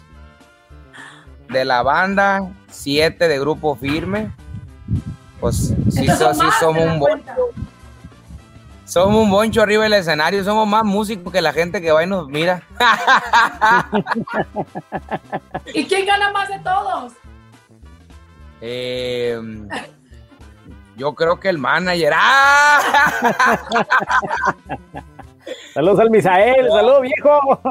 de 1.49 1.65
la 1.65 1.83
banda, 1.83 2.49
7 2.69 3.27
de 3.27 3.39
grupo 3.41 3.75
firme. 3.75 4.33
Pues 5.41 5.73
sí, 5.91 6.07
somos 6.61 6.85
un 6.85 6.99
buen. 6.99 7.21
Somos 8.89 9.21
un 9.21 9.29
boncho 9.29 9.61
arriba 9.61 9.83
del 9.83 9.93
escenario, 9.93 10.43
somos 10.43 10.67
más 10.67 10.83
músicos 10.83 11.31
que 11.31 11.43
la 11.43 11.53
gente 11.53 11.79
que 11.79 11.91
va 11.91 12.03
y 12.03 12.07
nos 12.07 12.27
mira. 12.27 12.63
¿Y 15.75 15.85
quién 15.85 16.07
gana 16.07 16.31
más 16.31 16.49
de 16.49 16.57
todos? 16.57 17.13
Em, 18.61 19.69
yo 20.97 21.13
creo 21.13 21.39
que 21.39 21.49
el 21.49 21.59
manager. 21.59 22.13
¡Ah! 22.15 23.59
Saludos 25.75 25.99
al 25.99 26.09
Misael, 26.09 26.67
saludos 26.67 27.01
viejo. 27.03 27.61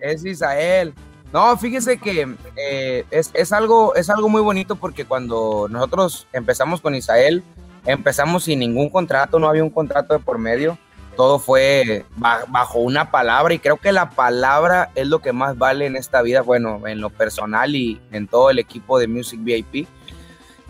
Es 0.00 0.24
Misael. 0.24 0.94
No, 1.32 1.56
fíjese 1.56 1.96
que 1.98 2.34
eh, 2.56 3.04
es, 3.12 3.30
es, 3.34 3.52
algo, 3.52 3.94
es 3.94 4.10
algo 4.10 4.28
muy 4.28 4.42
bonito 4.42 4.74
porque 4.74 5.04
cuando 5.04 5.68
nosotros 5.70 6.26
empezamos 6.32 6.80
con 6.80 6.96
Isael, 6.96 7.44
Empezamos 7.86 8.44
sin 8.44 8.60
ningún 8.60 8.88
contrato, 8.88 9.38
no 9.38 9.48
había 9.48 9.62
un 9.62 9.70
contrato 9.70 10.14
de 10.14 10.20
por 10.20 10.38
medio. 10.38 10.78
Todo 11.16 11.38
fue 11.38 12.04
bajo 12.16 12.80
una 12.80 13.10
palabra 13.12 13.54
y 13.54 13.60
creo 13.60 13.76
que 13.76 13.92
la 13.92 14.10
palabra 14.10 14.90
es 14.96 15.06
lo 15.06 15.20
que 15.20 15.32
más 15.32 15.56
vale 15.56 15.86
en 15.86 15.94
esta 15.94 16.22
vida, 16.22 16.42
bueno, 16.42 16.88
en 16.88 17.00
lo 17.00 17.10
personal 17.10 17.76
y 17.76 18.00
en 18.10 18.26
todo 18.26 18.50
el 18.50 18.58
equipo 18.58 18.98
de 18.98 19.06
Music 19.06 19.38
VIP. 19.42 19.86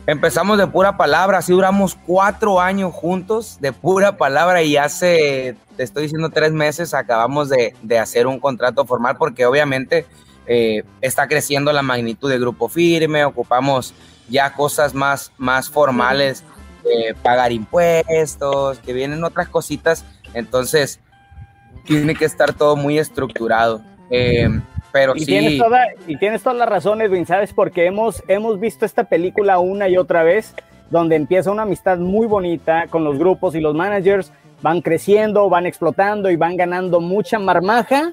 Empezamos 0.07 0.59
de 0.59 0.67
pura 0.67 0.99
palabra, 0.99 1.39
así 1.39 1.53
duramos 1.53 1.95
cuatro 1.95 2.61
años 2.61 2.93
juntos 2.93 3.57
de 3.61 3.73
pura 3.73 4.19
palabra 4.19 4.63
y 4.63 4.77
hace, 4.77 5.57
te 5.79 5.83
estoy 5.83 6.03
diciendo, 6.03 6.29
tres 6.29 6.53
meses 6.53 6.93
acabamos 6.93 7.49
de, 7.49 7.75
hacer 7.99 8.27
un 8.27 8.39
contrato 8.39 8.85
formal 8.85 9.17
porque 9.17 9.47
obviamente 9.47 10.05
eh, 10.47 10.83
está 11.01 11.27
creciendo 11.27 11.73
la 11.73 11.81
magnitud 11.81 12.29
del 12.29 12.41
grupo 12.41 12.69
firme, 12.69 13.25
ocupamos 13.25 13.95
ya 14.29 14.53
cosas 14.53 14.93
más, 14.93 15.33
más 15.39 15.71
formales 15.71 16.45
pagar 17.23 17.53
impuestos, 17.53 18.79
que 18.81 18.93
vienen 18.93 19.25
otras 19.25 19.49
cositas, 19.49 20.05
entonces 20.35 21.01
tiene 21.85 22.15
que 22.15 22.25
estar 22.25 22.53
todo 22.53 22.77
muy 22.77 22.99
estructurado. 22.99 23.83
Eh, 24.11 24.49
pero 24.93 25.17
y 25.17 25.21
sí. 25.21 25.27
Tienes 25.27 25.59
toda, 25.59 25.87
y 26.07 26.17
tienes 26.17 26.43
todas 26.43 26.59
las 26.59 26.69
razones, 26.69 27.09
Edwin, 27.09 27.27
¿sabes? 27.27 27.53
Porque 27.53 27.87
hemos, 27.87 28.23
hemos 28.29 28.61
visto 28.61 28.87
esta 28.87 29.05
película 29.05 29.59
una 29.59 29.89
y 29.89 29.97
otra 29.97 30.23
vez, 30.23 30.55
donde 30.91 31.17
empieza 31.17 31.51
una 31.51 31.63
amistad 31.63 31.99
muy 31.99 32.27
bonita 32.27 32.87
con 32.89 33.03
los 33.05 33.19
grupos 33.19 33.55
y 33.55 33.61
los 33.61 33.75
managers, 33.75 34.33
van 34.63 34.81
creciendo, 34.81 35.49
van 35.49 35.67
explotando 35.67 36.31
y 36.31 36.37
van 36.37 36.57
ganando 36.57 37.01
mucha 37.01 37.39
marmaja. 37.39 38.13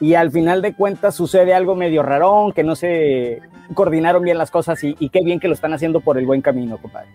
Y 0.00 0.14
al 0.14 0.30
final 0.30 0.62
de 0.62 0.74
cuentas 0.74 1.14
sucede 1.14 1.54
algo 1.54 1.74
medio 1.74 2.02
rarón, 2.02 2.52
que 2.52 2.62
no 2.62 2.76
se 2.76 3.40
coordinaron 3.74 4.22
bien 4.22 4.38
las 4.38 4.50
cosas 4.50 4.82
y, 4.84 4.96
y 4.98 5.08
qué 5.08 5.22
bien 5.22 5.40
que 5.40 5.48
lo 5.48 5.54
están 5.54 5.72
haciendo 5.72 6.00
por 6.00 6.18
el 6.18 6.26
buen 6.26 6.40
camino, 6.40 6.78
compadre. 6.78 7.08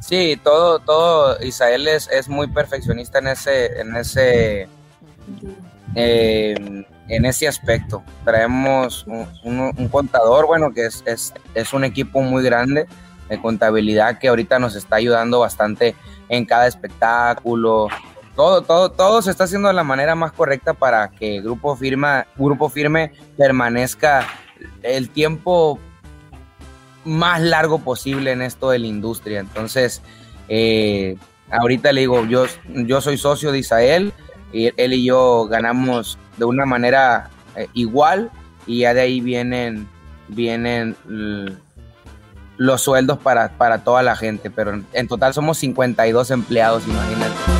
Sí, 0.00 0.40
todo, 0.42 0.78
todo, 0.78 1.40
Israel 1.42 1.86
es, 1.86 2.08
es 2.10 2.28
muy 2.28 2.48
perfeccionista 2.48 3.18
en 3.18 3.28
ese, 3.28 3.80
en 3.80 3.94
ese, 3.96 4.68
eh, 5.94 6.84
en 7.08 7.24
ese 7.26 7.46
aspecto. 7.46 8.02
Traemos 8.24 9.06
un, 9.06 9.88
contador, 9.88 10.46
bueno, 10.46 10.72
que 10.72 10.86
es, 10.86 11.02
es, 11.06 11.34
es, 11.54 11.72
un 11.74 11.84
equipo 11.84 12.22
muy 12.22 12.42
grande 12.42 12.86
de 13.28 13.40
contabilidad 13.40 14.18
que 14.18 14.28
ahorita 14.28 14.58
nos 14.58 14.74
está 14.74 14.96
ayudando 14.96 15.40
bastante 15.40 15.94
en 16.30 16.46
cada 16.46 16.66
espectáculo. 16.66 17.88
Todo, 18.34 18.62
todo, 18.62 18.90
todo 18.90 19.20
se 19.20 19.30
está 19.30 19.44
haciendo 19.44 19.68
de 19.68 19.74
la 19.74 19.84
manera 19.84 20.14
más 20.14 20.32
correcta 20.32 20.72
para 20.72 21.10
que 21.10 21.42
Grupo 21.42 21.76
Firma, 21.76 22.26
Grupo 22.36 22.70
Firme 22.70 23.12
permanezca 23.36 24.26
el 24.82 25.10
tiempo 25.10 25.78
más 27.04 27.40
largo 27.40 27.78
posible 27.78 28.32
en 28.32 28.42
esto 28.42 28.70
de 28.70 28.78
la 28.78 28.86
industria. 28.86 29.40
Entonces, 29.40 30.02
eh, 30.48 31.16
ahorita 31.50 31.92
le 31.92 32.02
digo, 32.02 32.24
yo, 32.26 32.46
yo 32.68 33.00
soy 33.00 33.18
socio 33.18 33.52
de 33.52 33.58
Isael, 33.58 34.12
y 34.52 34.70
él 34.76 34.92
y 34.92 35.04
yo 35.04 35.46
ganamos 35.46 36.18
de 36.36 36.44
una 36.44 36.66
manera 36.66 37.30
eh, 37.56 37.68
igual 37.74 38.30
y 38.66 38.80
ya 38.80 38.94
de 38.94 39.00
ahí 39.02 39.20
vienen, 39.20 39.88
vienen 40.28 40.96
los 42.56 42.82
sueldos 42.82 43.18
para, 43.18 43.56
para 43.56 43.84
toda 43.84 44.02
la 44.02 44.16
gente, 44.16 44.50
pero 44.50 44.80
en 44.92 45.08
total 45.08 45.34
somos 45.34 45.58
52 45.58 46.30
empleados, 46.30 46.86
imagínate. 46.86 47.59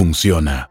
funciona. 0.00 0.70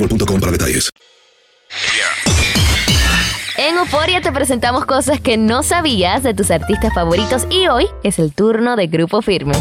boostmobile.com 0.00 0.40
para 0.40 0.52
detalles. 0.52 0.90
En 3.56 3.76
Euforia 3.76 4.22
te 4.22 4.32
presentamos 4.32 4.86
cosas 4.86 5.20
que 5.20 5.36
no 5.36 5.62
sabías 5.62 6.22
de 6.22 6.32
tus 6.32 6.50
artistas 6.50 6.94
favoritos 6.94 7.46
y 7.50 7.68
hoy 7.68 7.86
es 8.02 8.18
el 8.18 8.32
turno 8.32 8.74
de 8.74 8.86
Grupo 8.86 9.20
Firme. 9.20 9.54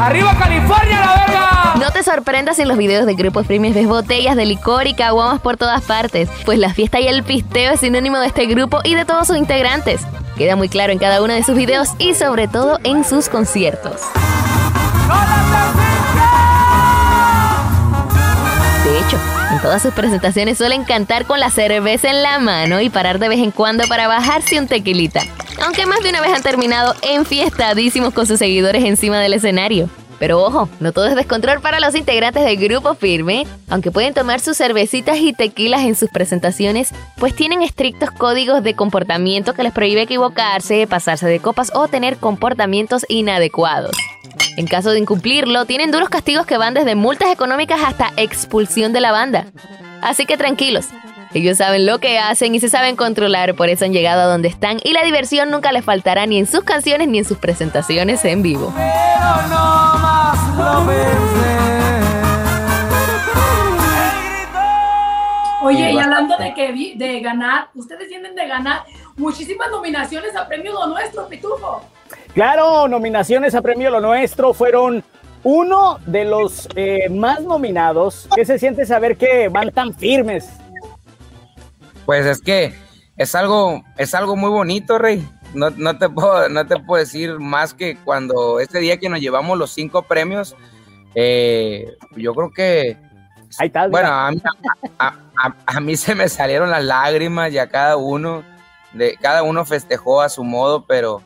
¡Arriba 0.00 0.34
California, 0.38 1.00
la 1.00 1.26
verga! 1.26 1.74
No 1.78 1.90
te 1.90 2.02
sorprendas 2.02 2.56
si 2.56 2.62
en 2.62 2.68
los 2.68 2.78
videos 2.78 3.04
de 3.04 3.14
Grupo 3.14 3.44
Firme 3.44 3.72
ves 3.72 3.86
botellas 3.86 4.34
de 4.34 4.46
licor 4.46 4.86
y 4.86 4.94
caguamas 4.94 5.40
por 5.40 5.58
todas 5.58 5.82
partes, 5.82 6.28
pues 6.46 6.58
la 6.58 6.72
fiesta 6.72 7.00
y 7.00 7.06
el 7.06 7.22
pisteo 7.22 7.72
es 7.72 7.80
sinónimo 7.80 8.18
de 8.18 8.28
este 8.28 8.46
grupo 8.46 8.80
y 8.82 8.94
de 8.94 9.04
todos 9.04 9.26
sus 9.26 9.36
integrantes. 9.36 10.00
Queda 10.38 10.56
muy 10.56 10.70
claro 10.70 10.92
en 10.92 10.98
cada 10.98 11.22
uno 11.22 11.34
de 11.34 11.42
sus 11.42 11.54
videos 11.54 11.90
y 11.98 12.14
sobre 12.14 12.48
todo 12.48 12.78
en 12.82 13.04
sus 13.04 13.28
conciertos. 13.28 14.00
En 19.12 19.60
todas 19.60 19.82
sus 19.82 19.92
presentaciones 19.92 20.58
suelen 20.58 20.84
cantar 20.84 21.24
con 21.26 21.40
la 21.40 21.50
cerveza 21.50 22.10
en 22.10 22.22
la 22.22 22.38
mano 22.38 22.80
y 22.80 22.90
parar 22.90 23.18
de 23.18 23.28
vez 23.28 23.40
en 23.40 23.50
cuando 23.50 23.84
para 23.88 24.06
bajarse 24.06 24.58
un 24.58 24.68
tequilita. 24.68 25.22
Aunque 25.64 25.86
más 25.86 26.00
de 26.02 26.10
una 26.10 26.20
vez 26.20 26.32
han 26.32 26.42
terminado 26.42 26.94
enfiestadísimos 27.02 28.14
con 28.14 28.26
sus 28.26 28.38
seguidores 28.38 28.84
encima 28.84 29.18
del 29.18 29.34
escenario. 29.34 29.90
Pero 30.20 30.42
ojo, 30.42 30.68
no 30.80 30.92
todo 30.92 31.06
es 31.06 31.16
descontrol 31.16 31.60
para 31.60 31.80
los 31.80 31.94
integrantes 31.94 32.44
del 32.44 32.58
grupo 32.58 32.94
firme, 32.94 33.46
aunque 33.70 33.90
pueden 33.90 34.12
tomar 34.12 34.38
sus 34.40 34.58
cervecitas 34.58 35.16
y 35.18 35.32
tequilas 35.32 35.80
en 35.80 35.96
sus 35.96 36.10
presentaciones, 36.10 36.90
pues 37.16 37.34
tienen 37.34 37.62
estrictos 37.62 38.10
códigos 38.10 38.62
de 38.62 38.74
comportamiento 38.74 39.54
que 39.54 39.62
les 39.62 39.72
prohíbe 39.72 40.02
equivocarse, 40.02 40.86
pasarse 40.86 41.26
de 41.26 41.40
copas 41.40 41.72
o 41.74 41.88
tener 41.88 42.18
comportamientos 42.18 43.06
inadecuados. 43.08 43.96
En 44.56 44.66
caso 44.66 44.90
de 44.90 44.98
incumplirlo, 44.98 45.64
tienen 45.64 45.90
duros 45.90 46.08
castigos 46.08 46.46
que 46.46 46.58
van 46.58 46.74
desde 46.74 46.94
multas 46.94 47.30
económicas 47.32 47.80
hasta 47.84 48.10
expulsión 48.16 48.92
de 48.92 49.00
la 49.00 49.12
banda. 49.12 49.46
Así 50.02 50.26
que 50.26 50.36
tranquilos, 50.36 50.86
ellos 51.34 51.58
saben 51.58 51.86
lo 51.86 51.98
que 51.98 52.18
hacen 52.18 52.54
y 52.54 52.60
se 52.60 52.68
saben 52.68 52.96
controlar, 52.96 53.54
por 53.54 53.68
eso 53.68 53.84
han 53.84 53.92
llegado 53.92 54.22
a 54.22 54.26
donde 54.26 54.48
están 54.48 54.78
y 54.82 54.92
la 54.92 55.02
diversión 55.04 55.50
nunca 55.50 55.72
les 55.72 55.84
faltará 55.84 56.26
ni 56.26 56.38
en 56.38 56.46
sus 56.46 56.64
canciones 56.64 57.08
ni 57.08 57.18
en 57.18 57.24
sus 57.24 57.38
presentaciones 57.38 58.24
en 58.24 58.42
vivo. 58.42 58.72
Pero 58.76 59.48
no 59.48 59.98
más 59.98 60.56
lo. 60.58 60.90
Oye, 65.62 65.92
y 65.92 65.98
hablando 65.98 66.36
de 66.38 66.54
que 66.54 66.72
vi- 66.72 66.94
de 66.96 67.20
ganar, 67.20 67.68
ustedes 67.74 68.08
tienen 68.08 68.34
de 68.34 68.46
ganar 68.48 68.82
muchísimas 69.16 69.70
nominaciones 69.70 70.34
a 70.34 70.48
Premio 70.48 70.72
Lo 70.72 70.86
Nuestro, 70.86 71.28
Pitufo. 71.28 71.82
Claro, 72.34 72.86
nominaciones 72.88 73.54
a 73.54 73.62
Premio 73.62 73.90
Lo 73.90 74.00
Nuestro 74.00 74.54
fueron 74.54 75.02
uno 75.42 75.98
de 76.06 76.24
los 76.24 76.68
eh, 76.76 77.08
más 77.10 77.40
nominados. 77.42 78.28
¿Qué 78.34 78.44
se 78.44 78.58
siente 78.58 78.86
saber 78.86 79.16
que 79.16 79.48
van 79.48 79.70
tan 79.72 79.94
firmes? 79.94 80.48
Pues 82.06 82.26
es 82.26 82.40
que 82.40 82.74
es 83.16 83.34
algo, 83.34 83.82
es 83.96 84.14
algo 84.14 84.36
muy 84.36 84.50
bonito, 84.50 84.98
Rey. 84.98 85.26
No, 85.54 85.70
no 85.70 85.98
te 85.98 86.08
puedo, 86.08 86.48
no 86.48 86.66
te 86.66 86.76
puedo 86.78 87.00
decir 87.02 87.38
más 87.40 87.74
que 87.74 87.96
cuando 88.04 88.60
este 88.60 88.78
día 88.78 88.98
que 88.98 89.08
nos 89.08 89.20
llevamos 89.20 89.58
los 89.58 89.72
cinco 89.72 90.02
premios, 90.02 90.54
eh, 91.16 91.96
yo 92.16 92.34
creo 92.34 92.50
que 92.52 92.96
bueno, 93.90 94.08
a 94.12 94.30
mí, 94.30 94.40
a- 94.98 95.14
a- 95.36 95.54
a 95.66 95.80
mí 95.80 95.96
se 95.96 96.14
me 96.14 96.28
salieron 96.28 96.70
las 96.70 96.84
lágrimas 96.84 97.50
y 97.52 97.58
a 97.58 97.68
cada 97.68 97.96
uno, 97.96 98.44
de, 98.92 99.16
cada 99.20 99.42
uno 99.42 99.64
festejó 99.64 100.20
a 100.20 100.28
su 100.28 100.44
modo, 100.44 100.84
pero 100.86 101.20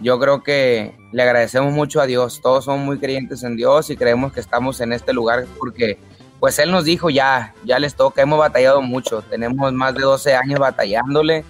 yo 0.00 0.18
creo 0.18 0.42
que 0.42 0.96
le 1.12 1.22
agradecemos 1.22 1.72
mucho 1.72 2.00
a 2.00 2.06
Dios. 2.06 2.40
Todos 2.42 2.64
somos 2.64 2.80
muy 2.84 2.98
creyentes 2.98 3.42
en 3.42 3.56
Dios 3.56 3.90
y 3.90 3.96
creemos 3.96 4.32
que 4.32 4.40
estamos 4.40 4.80
en 4.80 4.92
este 4.92 5.12
lugar 5.12 5.46
porque 5.58 5.98
pues 6.38 6.58
Él 6.58 6.70
nos 6.70 6.84
dijo 6.84 7.10
ya, 7.10 7.54
ya 7.64 7.78
les 7.78 7.94
toca, 7.94 8.22
hemos 8.22 8.38
batallado 8.38 8.80
mucho, 8.80 9.20
tenemos 9.22 9.72
más 9.74 9.94
de 9.94 10.00
12 10.02 10.34
años 10.34 10.58
batallándole 10.58 11.44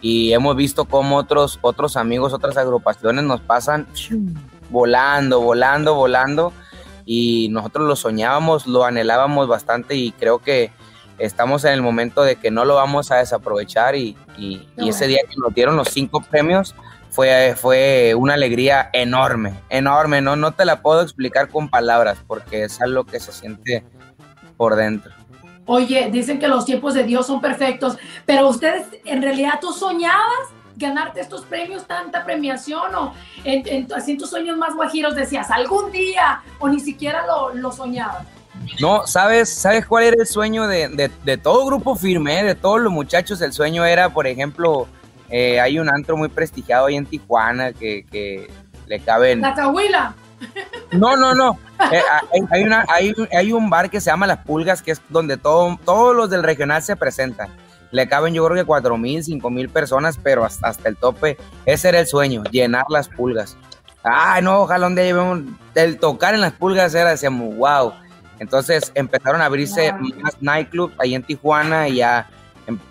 y 0.00 0.32
hemos 0.32 0.56
visto 0.56 0.84
cómo 0.84 1.16
otros, 1.16 1.60
otros 1.62 1.96
amigos, 1.96 2.32
otras 2.32 2.56
agrupaciones 2.56 3.22
nos 3.24 3.40
pasan 3.40 3.86
volando, 4.70 5.40
volando, 5.40 5.94
volando. 5.94 6.52
Y 7.04 7.48
nosotros 7.50 7.86
lo 7.88 7.96
soñábamos, 7.96 8.66
lo 8.66 8.84
anhelábamos 8.84 9.48
bastante 9.48 9.94
y 9.96 10.12
creo 10.12 10.38
que 10.38 10.70
estamos 11.18 11.64
en 11.64 11.72
el 11.72 11.82
momento 11.82 12.22
de 12.22 12.36
que 12.36 12.50
no 12.50 12.64
lo 12.64 12.74
vamos 12.76 13.10
a 13.10 13.16
desaprovechar 13.16 13.94
y, 13.96 14.16
y- 14.36 14.66
y 14.76 14.88
ese 14.88 15.06
día 15.06 15.18
que 15.28 15.36
nos 15.36 15.54
dieron 15.54 15.76
los 15.76 15.88
cinco 15.88 16.20
premios 16.20 16.74
fue, 17.12 17.54
fue 17.56 18.14
una 18.16 18.34
alegría 18.34 18.90
enorme, 18.92 19.54
enorme, 19.68 20.20
no, 20.20 20.34
no 20.34 20.52
te 20.52 20.64
la 20.64 20.82
puedo 20.82 21.02
explicar 21.02 21.48
con 21.48 21.68
palabras 21.68 22.18
porque 22.26 22.64
es 22.64 22.80
algo 22.80 23.04
que 23.04 23.20
se 23.20 23.32
siente 23.32 23.84
por 24.56 24.74
dentro. 24.74 25.12
Oye, 25.66 26.08
dicen 26.10 26.40
que 26.40 26.48
los 26.48 26.64
tiempos 26.64 26.94
de 26.94 27.04
Dios 27.04 27.26
son 27.26 27.40
perfectos, 27.40 27.96
pero 28.26 28.48
ustedes, 28.48 28.86
en 29.04 29.22
realidad, 29.22 29.58
¿tú 29.60 29.72
soñabas 29.72 30.48
ganarte 30.76 31.20
estos 31.20 31.42
premios, 31.42 31.86
tanta 31.86 32.24
premiación? 32.24 32.92
¿O 32.94 33.14
en, 33.44 33.62
en- 33.68 33.92
así 33.94 34.12
en 34.12 34.18
tus 34.18 34.30
sueños 34.30 34.56
más 34.56 34.74
guajiros 34.74 35.14
decías, 35.14 35.50
algún 35.50 35.92
día? 35.92 36.40
¿O 36.58 36.68
ni 36.68 36.80
siquiera 36.80 37.24
lo, 37.26 37.54
lo 37.54 37.70
soñabas? 37.70 38.24
No, 38.80 39.06
¿sabes, 39.06 39.48
¿sabes 39.52 39.86
cuál 39.86 40.04
era 40.04 40.16
el 40.18 40.26
sueño 40.26 40.66
de, 40.66 40.88
de- 40.88 41.10
de 41.24 41.36
todo 41.36 41.66
grupo 41.66 41.94
firme, 41.94 42.40
eh? 42.40 42.44
de 42.44 42.54
todos 42.54 42.80
los 42.80 42.92
muchachos? 42.92 43.40
El 43.42 43.52
sueño 43.52 43.84
era, 43.84 44.08
por 44.08 44.26
ejemplo, 44.26 44.88
eh, 45.32 45.58
hay 45.60 45.80
un 45.80 45.88
antro 45.88 46.16
muy 46.16 46.28
prestigiado 46.28 46.86
ahí 46.86 46.94
en 46.94 47.06
Tijuana 47.06 47.72
que, 47.72 48.06
que 48.10 48.48
le 48.86 49.00
caben... 49.00 49.40
La 49.40 49.54
cahuila. 49.54 50.14
No, 50.92 51.16
no, 51.16 51.34
no. 51.34 51.58
Eh, 51.90 52.00
hay, 52.32 52.40
hay 52.50 52.62
una, 52.64 52.84
hay, 52.88 53.14
hay 53.32 53.52
un 53.52 53.70
bar 53.70 53.90
que 53.90 54.00
se 54.00 54.10
llama 54.10 54.26
Las 54.26 54.44
Pulgas, 54.44 54.82
que 54.82 54.90
es 54.92 55.00
donde 55.08 55.36
todo, 55.36 55.78
todos 55.84 56.14
los 56.14 56.30
del 56.30 56.42
regional 56.42 56.82
se 56.82 56.96
presentan. 56.96 57.48
Le 57.90 58.08
caben 58.08 58.34
yo 58.34 58.44
creo 58.44 58.56
que 58.56 58.64
cuatro 58.64 58.96
mil, 58.96 59.22
cinco 59.22 59.50
mil 59.50 59.68
personas, 59.68 60.18
pero 60.22 60.44
hasta, 60.44 60.68
hasta 60.68 60.88
el 60.88 60.96
tope. 60.96 61.36
Ese 61.66 61.88
era 61.88 62.00
el 62.00 62.06
sueño, 62.06 62.42
llenar 62.50 62.84
las 62.88 63.08
pulgas. 63.08 63.56
Ay, 64.02 64.42
no, 64.42 64.60
ojalá 64.62 64.86
un 64.86 64.94
día 64.94 65.04
llevemos. 65.04 65.40
El 65.74 65.98
tocar 65.98 66.34
en 66.34 66.40
las 66.40 66.52
pulgas 66.52 66.94
era, 66.94 67.10
decíamos, 67.10 67.54
wow. 67.56 67.92
Entonces 68.38 68.90
empezaron 68.94 69.40
a 69.40 69.44
abrirse 69.44 69.92
más 69.92 70.36
nightclubs 70.40 70.94
ahí 70.98 71.14
en 71.14 71.22
Tijuana 71.22 71.86
y 71.88 71.96
ya 71.96 72.28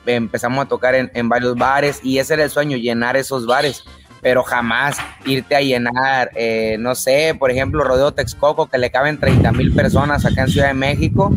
empezamos 0.05 0.65
a 0.65 0.67
tocar 0.67 0.95
en, 0.95 1.11
en 1.13 1.29
varios 1.29 1.55
bares 1.55 1.99
y 2.03 2.19
ese 2.19 2.33
era 2.35 2.43
el 2.43 2.49
sueño, 2.49 2.77
llenar 2.77 3.17
esos 3.17 3.45
bares. 3.45 3.83
Pero 4.21 4.43
jamás 4.43 4.97
irte 5.25 5.55
a 5.55 5.61
llenar, 5.61 6.29
eh, 6.35 6.75
no 6.79 6.93
sé, 6.93 7.35
por 7.39 7.49
ejemplo, 7.49 7.83
Rodeo 7.83 8.11
Texcoco, 8.11 8.67
que 8.67 8.77
le 8.77 8.91
caben 8.91 9.19
30 9.19 9.51
mil 9.51 9.73
personas 9.73 10.23
acá 10.25 10.41
en 10.43 10.47
Ciudad 10.47 10.67
de 10.67 10.75
México. 10.75 11.31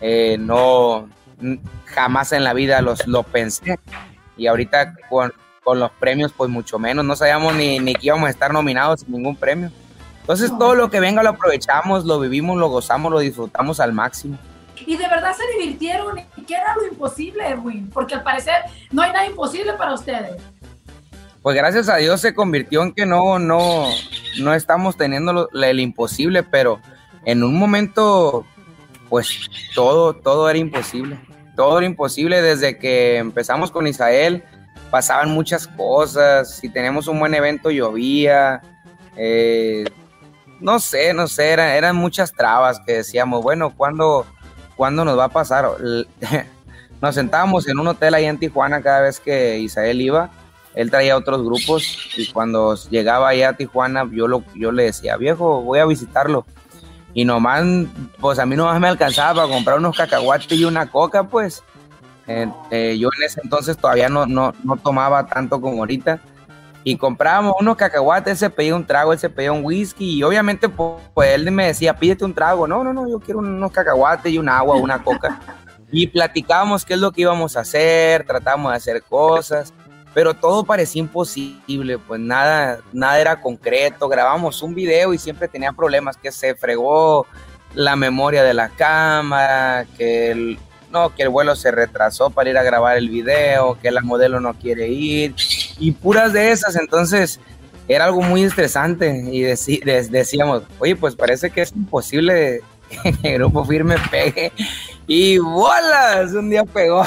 eh, 0.00 0.36
no, 0.40 1.08
jamás 1.84 2.32
en 2.32 2.44
la 2.44 2.54
vida 2.54 2.80
los, 2.80 3.06
lo 3.06 3.22
pensé. 3.22 3.78
Y 4.36 4.46
ahorita 4.46 4.94
con, 5.10 5.32
con 5.62 5.78
los 5.78 5.90
premios, 5.92 6.32
pues 6.34 6.50
mucho 6.50 6.78
menos. 6.78 7.04
No 7.04 7.16
sabíamos 7.16 7.54
ni, 7.54 7.78
ni 7.78 7.94
que 7.94 8.06
íbamos 8.06 8.28
a 8.28 8.30
estar 8.30 8.52
nominados 8.52 9.00
sin 9.00 9.12
ningún 9.12 9.36
premio. 9.36 9.70
Entonces 10.22 10.50
todo 10.58 10.74
lo 10.74 10.88
que 10.88 11.00
venga 11.00 11.22
lo 11.22 11.30
aprovechamos, 11.30 12.04
lo 12.04 12.20
vivimos, 12.20 12.56
lo 12.56 12.68
gozamos, 12.68 13.12
lo 13.12 13.18
disfrutamos 13.18 13.80
al 13.80 13.92
máximo. 13.92 14.38
Y 14.86 14.96
de 14.96 15.08
verdad 15.08 15.32
se 15.36 15.58
divirtieron. 15.58 16.18
¿Y 16.36 16.42
qué 16.42 16.54
era 16.54 16.74
lo 16.74 16.86
imposible, 16.86 17.46
Edwin? 17.48 17.88
Porque 17.90 18.14
al 18.14 18.22
parecer 18.22 18.54
no 18.90 19.02
hay 19.02 19.12
nada 19.12 19.26
imposible 19.26 19.72
para 19.74 19.94
ustedes. 19.94 20.40
Pues 21.42 21.56
gracias 21.56 21.88
a 21.88 21.96
Dios 21.96 22.20
se 22.20 22.34
convirtió 22.34 22.82
en 22.82 22.92
que 22.92 23.04
no, 23.04 23.38
no, 23.38 23.86
no 24.40 24.54
estamos 24.54 24.96
teniendo 24.96 25.48
el 25.52 25.80
imposible, 25.80 26.42
pero 26.44 26.80
en 27.24 27.42
un 27.42 27.58
momento, 27.58 28.46
pues 29.08 29.48
todo, 29.74 30.14
todo 30.14 30.48
era 30.48 30.58
imposible. 30.58 31.18
Todo 31.56 31.78
era 31.78 31.86
imposible 31.86 32.40
desde 32.40 32.78
que 32.78 33.18
empezamos 33.18 33.70
con 33.70 33.86
Israel. 33.86 34.44
Pasaban 34.90 35.30
muchas 35.30 35.66
cosas. 35.66 36.56
Si 36.56 36.68
teníamos 36.68 37.08
un 37.08 37.18
buen 37.18 37.34
evento, 37.34 37.70
llovía. 37.70 38.62
eh, 39.16 39.84
no 40.60 40.78
sé, 40.78 41.12
no 41.12 41.26
sé, 41.26 41.50
era- 41.50 41.74
eran 41.76 41.96
muchas 41.96 42.32
trabas 42.32 42.80
que 42.86 42.92
decíamos, 42.92 43.42
bueno, 43.42 43.74
¿cuándo, 43.76 44.24
¿cuándo 44.76 45.04
nos 45.04 45.18
va 45.18 45.24
a 45.24 45.28
pasar? 45.28 45.68
Nos 47.00 47.16
sentábamos 47.16 47.66
en 47.66 47.80
un 47.80 47.88
hotel 47.88 48.14
ahí 48.14 48.26
en 48.26 48.38
Tijuana 48.38 48.80
cada 48.80 49.00
vez 49.00 49.18
que 49.18 49.58
Israel 49.58 50.00
iba. 50.00 50.30
Él 50.74 50.88
traía 50.88 51.16
otros 51.16 51.42
grupos 51.44 51.98
y 52.16 52.30
cuando 52.30 52.76
llegaba 52.90 53.28
allá 53.28 53.50
a 53.50 53.52
Tijuana 53.54 54.08
yo, 54.12 54.28
lo, 54.28 54.44
yo 54.54 54.70
le 54.70 54.84
decía, 54.84 55.16
viejo, 55.16 55.62
voy 55.62 55.80
a 55.80 55.84
visitarlo. 55.84 56.46
Y 57.12 57.24
nomás, 57.24 57.64
pues 58.20 58.38
a 58.38 58.46
mí 58.46 58.54
nomás 58.54 58.80
me 58.80 58.86
alcanzaba 58.86 59.42
para 59.42 59.52
comprar 59.52 59.78
unos 59.78 59.96
cacahuates 59.96 60.52
y 60.52 60.64
una 60.64 60.88
coca, 60.90 61.24
pues. 61.24 61.62
Eh, 62.28 62.96
yo 62.98 63.08
en 63.18 63.22
ese 63.24 63.40
entonces 63.42 63.76
todavía 63.76 64.08
no, 64.08 64.24
no, 64.24 64.54
no 64.62 64.76
tomaba 64.76 65.26
tanto 65.26 65.60
como 65.60 65.78
ahorita. 65.78 66.20
Y 66.84 66.96
comprábamos 66.96 67.54
unos 67.60 67.76
cacahuates, 67.76 68.32
él 68.32 68.38
se 68.38 68.50
pedía 68.50 68.74
un 68.74 68.84
trago, 68.84 69.12
él 69.12 69.18
se 69.18 69.30
pedía 69.30 69.52
un 69.52 69.64
whisky. 69.64 70.18
Y 70.18 70.22
obviamente, 70.22 70.68
pues, 70.68 71.30
él 71.30 71.50
me 71.50 71.66
decía, 71.66 71.94
pídete 71.94 72.24
un 72.24 72.34
trago. 72.34 72.66
No, 72.66 72.82
no, 72.82 72.92
no, 72.92 73.08
yo 73.08 73.20
quiero 73.20 73.38
unos 73.38 73.70
cacahuates 73.70 74.32
y 74.32 74.38
un 74.38 74.48
agua, 74.48 74.76
una 74.76 75.02
coca. 75.02 75.40
y 75.92 76.06
platicábamos 76.06 76.84
qué 76.84 76.94
es 76.94 77.00
lo 77.00 77.12
que 77.12 77.20
íbamos 77.20 77.56
a 77.56 77.60
hacer, 77.60 78.24
tratábamos 78.26 78.72
de 78.72 78.76
hacer 78.76 79.02
cosas. 79.02 79.72
Pero 80.14 80.34
todo 80.34 80.64
parecía 80.64 81.00
imposible, 81.00 81.98
pues 81.98 82.20
nada, 82.20 82.80
nada 82.92 83.18
era 83.18 83.40
concreto. 83.40 84.08
Grabamos 84.08 84.62
un 84.62 84.74
video 84.74 85.14
y 85.14 85.18
siempre 85.18 85.48
tenía 85.48 85.72
problemas, 85.72 86.16
que 86.16 86.30
se 86.32 86.54
fregó 86.54 87.26
la 87.74 87.96
memoria 87.96 88.42
de 88.42 88.52
la 88.52 88.68
cámara, 88.68 89.86
que 89.96 90.30
el, 90.30 90.58
no, 90.90 91.14
que 91.14 91.22
el 91.22 91.30
vuelo 91.30 91.56
se 91.56 91.70
retrasó 91.70 92.30
para 92.30 92.50
ir 92.50 92.58
a 92.58 92.62
grabar 92.62 92.98
el 92.98 93.08
video, 93.08 93.78
que 93.80 93.90
la 93.90 94.02
modelo 94.02 94.40
no 94.40 94.52
quiere 94.54 94.88
ir, 94.88 95.34
y 95.78 95.92
puras 95.92 96.32
de 96.32 96.50
esas, 96.52 96.76
entonces 96.76 97.40
era 97.88 98.04
algo 98.06 98.22
muy 98.22 98.44
estresante 98.44 99.24
y 99.30 99.42
des- 99.42 100.10
decíamos, 100.10 100.62
oye, 100.78 100.94
pues 100.96 101.14
parece 101.16 101.50
que 101.50 101.62
es 101.62 101.72
imposible 101.72 102.60
que 103.22 103.34
el 103.34 103.38
grupo 103.38 103.64
firme 103.64 103.96
pegue, 104.10 104.52
y 105.06 105.38
bolas, 105.38 106.32
un 106.32 106.48
día 106.50 106.64
pegó. 106.64 107.04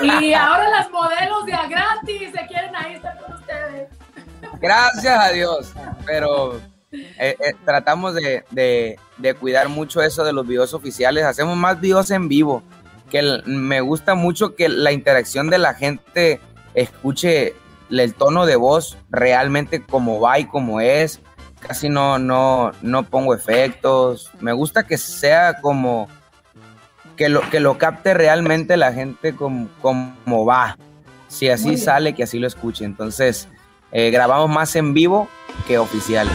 Y 0.00 0.32
ahora 0.34 0.68
las 0.70 0.90
modelos 0.90 1.44
de 1.46 1.52
a 1.54 1.66
gratis 1.66 2.30
se 2.32 2.46
quieren 2.46 2.74
ahí 2.76 2.94
estar 2.94 3.18
con 3.18 3.34
ustedes. 3.34 3.88
Gracias 4.60 5.18
a 5.18 5.30
Dios, 5.30 5.72
pero 6.06 6.56
eh, 6.92 7.36
eh, 7.40 7.54
tratamos 7.64 8.14
de, 8.14 8.44
de- 8.50 8.98
de 9.16 9.34
cuidar 9.34 9.68
mucho 9.68 10.02
eso 10.02 10.24
de 10.24 10.32
los 10.32 10.46
videos 10.46 10.72
oficiales. 10.74 11.24
Hacemos 11.24 11.56
más 11.56 11.80
videos 11.80 12.10
en 12.10 12.28
vivo, 12.28 12.62
que 13.10 13.18
el- 13.18 13.42
me 13.46 13.80
gusta 13.80 14.14
mucho 14.14 14.54
que 14.54 14.68
la 14.68 14.92
interacción 14.92 15.50
de 15.50 15.58
la 15.58 15.74
gente 15.74 16.40
escuche 16.74 17.54
el 18.00 18.14
tono 18.14 18.46
de 18.46 18.56
voz 18.56 18.96
realmente 19.10 19.82
como 19.82 20.20
va 20.20 20.38
y 20.38 20.46
como 20.46 20.80
es. 20.80 21.20
Casi 21.60 21.88
no, 21.88 22.18
no, 22.18 22.72
no 22.82 23.04
pongo 23.04 23.34
efectos. 23.34 24.30
Me 24.40 24.52
gusta 24.52 24.84
que 24.86 24.98
sea 24.98 25.60
como 25.60 26.08
que 27.16 27.28
lo, 27.28 27.48
que 27.50 27.60
lo 27.60 27.78
capte 27.78 28.14
realmente 28.14 28.76
la 28.76 28.92
gente 28.92 29.34
como, 29.34 29.68
como 29.80 30.44
va. 30.44 30.76
Si 31.28 31.48
así 31.48 31.76
sale, 31.76 32.14
que 32.14 32.24
así 32.24 32.38
lo 32.38 32.46
escuche. 32.46 32.84
Entonces, 32.84 33.48
eh, 33.92 34.10
grabamos 34.10 34.50
más 34.50 34.74
en 34.76 34.92
vivo 34.92 35.28
que 35.66 35.78
oficiales. 35.78 36.34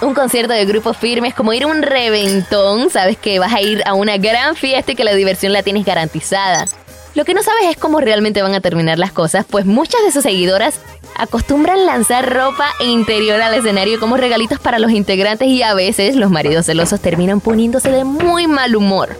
Un 0.00 0.14
concierto 0.14 0.52
de 0.52 0.64
grupo 0.66 0.92
firme 0.92 1.28
es 1.28 1.34
como 1.34 1.52
ir 1.52 1.64
a 1.64 1.66
un 1.66 1.82
reventón. 1.82 2.90
Sabes 2.90 3.16
que 3.16 3.38
vas 3.38 3.52
a 3.52 3.60
ir 3.60 3.82
a 3.86 3.94
una 3.94 4.16
gran 4.18 4.54
fiesta 4.54 4.92
y 4.92 4.94
que 4.94 5.02
la 5.02 5.14
diversión 5.14 5.52
la 5.52 5.62
tienes 5.62 5.84
garantizada. 5.84 6.66
Lo 7.14 7.24
que 7.24 7.34
no 7.34 7.42
sabes 7.42 7.64
es 7.70 7.76
cómo 7.76 8.00
realmente 8.00 8.42
van 8.42 8.54
a 8.54 8.60
terminar 8.60 8.98
las 8.98 9.12
cosas, 9.12 9.46
pues 9.48 9.66
muchas 9.66 10.02
de 10.04 10.12
sus 10.12 10.22
seguidoras 10.24 10.80
acostumbran 11.16 11.86
lanzar 11.86 12.32
ropa 12.32 12.68
interior 12.80 13.40
al 13.40 13.54
escenario 13.54 14.00
como 14.00 14.16
regalitos 14.16 14.58
para 14.58 14.78
los 14.78 14.90
integrantes 14.90 15.48
y 15.48 15.62
a 15.62 15.74
veces 15.74 16.16
los 16.16 16.30
maridos 16.30 16.66
celosos 16.66 17.00
terminan 17.00 17.40
poniéndose 17.40 17.90
de 17.90 18.04
muy 18.04 18.46
mal 18.46 18.74
humor. 18.76 19.16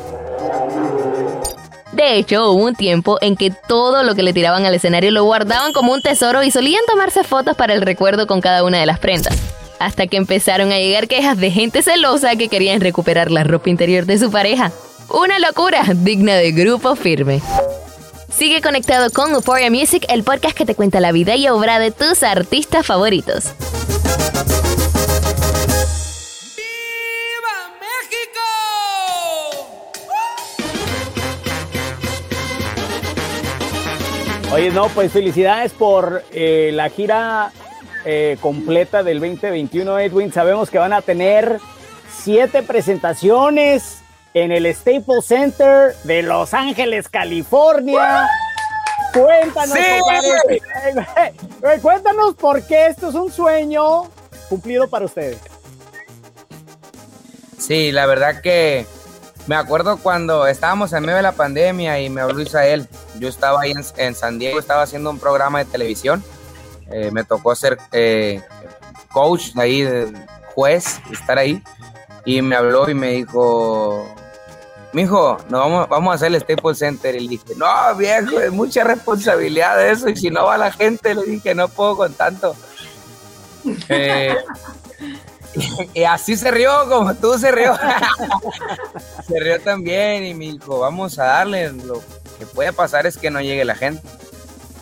De 1.94 2.16
hecho, 2.16 2.50
hubo 2.50 2.64
un 2.64 2.74
tiempo 2.74 3.18
en 3.20 3.36
que 3.36 3.52
todo 3.52 4.02
lo 4.02 4.16
que 4.16 4.24
le 4.24 4.32
tiraban 4.32 4.66
al 4.66 4.74
escenario 4.74 5.12
lo 5.12 5.22
guardaban 5.22 5.72
como 5.72 5.92
un 5.92 6.02
tesoro 6.02 6.42
y 6.42 6.50
solían 6.50 6.82
tomarse 6.88 7.22
fotos 7.22 7.56
para 7.56 7.72
el 7.72 7.82
recuerdo 7.82 8.26
con 8.26 8.40
cada 8.40 8.64
una 8.64 8.80
de 8.80 8.86
las 8.86 8.98
prendas. 8.98 9.38
Hasta 9.78 10.08
que 10.08 10.16
empezaron 10.16 10.72
a 10.72 10.78
llegar 10.78 11.06
quejas 11.06 11.38
de 11.38 11.52
gente 11.52 11.82
celosa 11.82 12.34
que 12.34 12.48
querían 12.48 12.80
recuperar 12.80 13.30
la 13.30 13.44
ropa 13.44 13.70
interior 13.70 14.06
de 14.06 14.18
su 14.18 14.32
pareja. 14.32 14.72
Una 15.08 15.38
locura 15.38 15.84
digna 15.94 16.34
de 16.34 16.50
grupo 16.50 16.96
firme. 16.96 17.40
Sigue 18.36 18.60
conectado 18.60 19.10
con 19.10 19.30
Euphoria 19.32 19.70
Music, 19.70 20.04
el 20.08 20.24
podcast 20.24 20.56
que 20.56 20.66
te 20.66 20.74
cuenta 20.74 20.98
la 20.98 21.12
vida 21.12 21.36
y 21.36 21.46
obra 21.48 21.78
de 21.78 21.92
tus 21.92 22.24
artistas 22.24 22.84
favoritos. 22.84 23.52
Oye, 34.54 34.70
no, 34.70 34.88
pues 34.90 35.10
felicidades 35.10 35.72
por 35.72 36.22
eh, 36.30 36.70
la 36.72 36.88
gira 36.88 37.50
eh, 38.04 38.38
completa 38.40 39.02
del 39.02 39.18
2021, 39.18 39.98
Edwin. 39.98 40.32
Sabemos 40.32 40.70
que 40.70 40.78
van 40.78 40.92
a 40.92 41.02
tener 41.02 41.58
siete 42.22 42.62
presentaciones 42.62 43.98
en 44.32 44.52
el 44.52 44.72
Staples 44.72 45.24
Center 45.24 45.96
de 46.04 46.22
Los 46.22 46.54
Ángeles, 46.54 47.08
California. 47.08 48.28
Cuéntanos, 49.12 49.76
compadre. 49.76 50.62
Eh, 51.16 51.80
cuéntanos 51.82 52.36
por 52.36 52.64
qué 52.64 52.86
esto 52.86 53.08
es 53.08 53.16
un 53.16 53.32
sueño 53.32 54.04
cumplido 54.48 54.88
para 54.88 55.06
ustedes. 55.06 55.40
Sí, 57.58 57.90
la 57.90 58.06
verdad 58.06 58.40
que 58.40 58.86
me 59.48 59.56
acuerdo 59.56 59.96
cuando 59.96 60.46
estábamos 60.46 60.92
en 60.92 61.02
medio 61.02 61.16
de 61.16 61.22
la 61.22 61.32
pandemia 61.32 61.98
y 61.98 62.08
me 62.08 62.20
habló 62.20 62.40
Israel. 62.40 62.88
Yo 63.18 63.28
estaba 63.28 63.60
ahí 63.62 63.72
en, 63.96 64.14
San 64.14 64.38
Diego, 64.38 64.58
estaba 64.58 64.82
haciendo 64.82 65.10
un 65.10 65.18
programa 65.18 65.60
de 65.60 65.64
televisión. 65.66 66.22
Eh, 66.90 67.10
me 67.12 67.24
tocó 67.24 67.54
ser 67.54 67.78
eh, 67.92 68.42
coach 69.12 69.56
ahí, 69.56 69.86
juez, 70.54 71.00
estar 71.12 71.38
ahí. 71.38 71.62
Y 72.24 72.42
me 72.42 72.56
habló 72.56 72.88
y 72.88 72.94
me 72.94 73.12
dijo, 73.12 74.08
mijo, 74.92 75.38
no 75.48 75.58
vamos, 75.58 75.88
vamos 75.88 76.12
a 76.12 76.14
hacer 76.16 76.34
el 76.34 76.40
Staples 76.40 76.78
Center. 76.78 77.14
Y 77.14 77.20
le 77.20 77.28
dije, 77.28 77.54
no, 77.56 77.94
viejo, 77.96 78.40
es 78.40 78.52
mucha 78.52 78.84
responsabilidad 78.84 79.86
eso. 79.86 80.08
Y 80.08 80.16
si 80.16 80.30
no 80.30 80.46
va 80.46 80.56
la 80.56 80.72
gente, 80.72 81.14
le 81.14 81.22
dije, 81.24 81.54
no 81.54 81.68
puedo 81.68 81.96
con 81.96 82.12
tanto. 82.14 82.54
Eh, 83.88 84.36
y 85.94 86.04
así 86.04 86.36
se 86.36 86.50
rió, 86.50 86.70
como 86.88 87.14
tú 87.14 87.38
se 87.38 87.50
rió. 87.50 87.74
se 89.26 89.40
rió 89.40 89.60
también 89.60 90.24
y 90.24 90.34
me 90.34 90.52
dijo, 90.52 90.80
vamos 90.80 91.18
a 91.18 91.24
darle, 91.24 91.72
lo 91.72 92.02
que 92.38 92.46
puede 92.46 92.72
pasar 92.72 93.06
es 93.06 93.16
que 93.16 93.30
no 93.30 93.40
llegue 93.40 93.64
la 93.64 93.74
gente. 93.74 94.02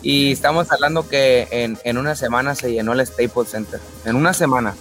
Y 0.01 0.33
estamos 0.33 0.69
hablando 0.71 1.07
que 1.07 1.47
en, 1.51 1.77
en 1.85 1.97
una 1.97 2.15
semana 2.15 2.55
se 2.55 2.71
llenó 2.71 2.93
el 2.93 3.05
Staples 3.05 3.49
Center, 3.49 3.79
en 4.05 4.15
una 4.15 4.33
semana. 4.33 4.75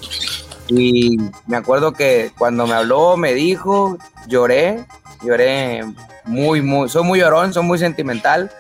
Y 0.69 1.17
me 1.47 1.57
acuerdo 1.57 1.93
que 1.93 2.33
cuando 2.37 2.67
me 2.67 2.75
habló, 2.75 3.17
me 3.17 3.35
dijo, 3.35 3.99
lloré, 4.27 4.85
lloré 5.23 5.85
muy, 6.25 6.63
muy, 6.63 6.89
soy 6.89 7.05
muy 7.05 7.21
llorón, 7.21 7.53
soy 7.53 7.63
muy 7.63 7.79
sentimental. 7.79 8.51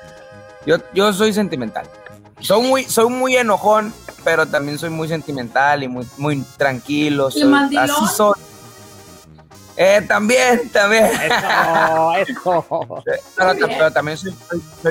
Yo, 0.66 0.76
yo 0.94 1.12
soy 1.12 1.32
sentimental. 1.32 1.88
Soy 2.40 2.62
muy, 2.62 2.84
soy 2.84 3.08
muy 3.08 3.36
enojón, 3.36 3.92
pero 4.24 4.46
también 4.46 4.78
soy 4.78 4.90
muy 4.90 5.08
sentimental 5.08 5.82
y 5.82 5.88
muy, 5.88 6.06
muy 6.16 6.44
tranquilo. 6.56 7.30
Soy, 7.30 7.52
así 7.76 8.06
soy. 8.14 8.34
Eh, 9.76 10.02
también, 10.06 10.68
también. 10.70 11.06
Eso, 11.06 12.12
eso. 12.14 13.04
Pero, 13.36 13.90
también 13.92 14.18
soy, 14.18 14.34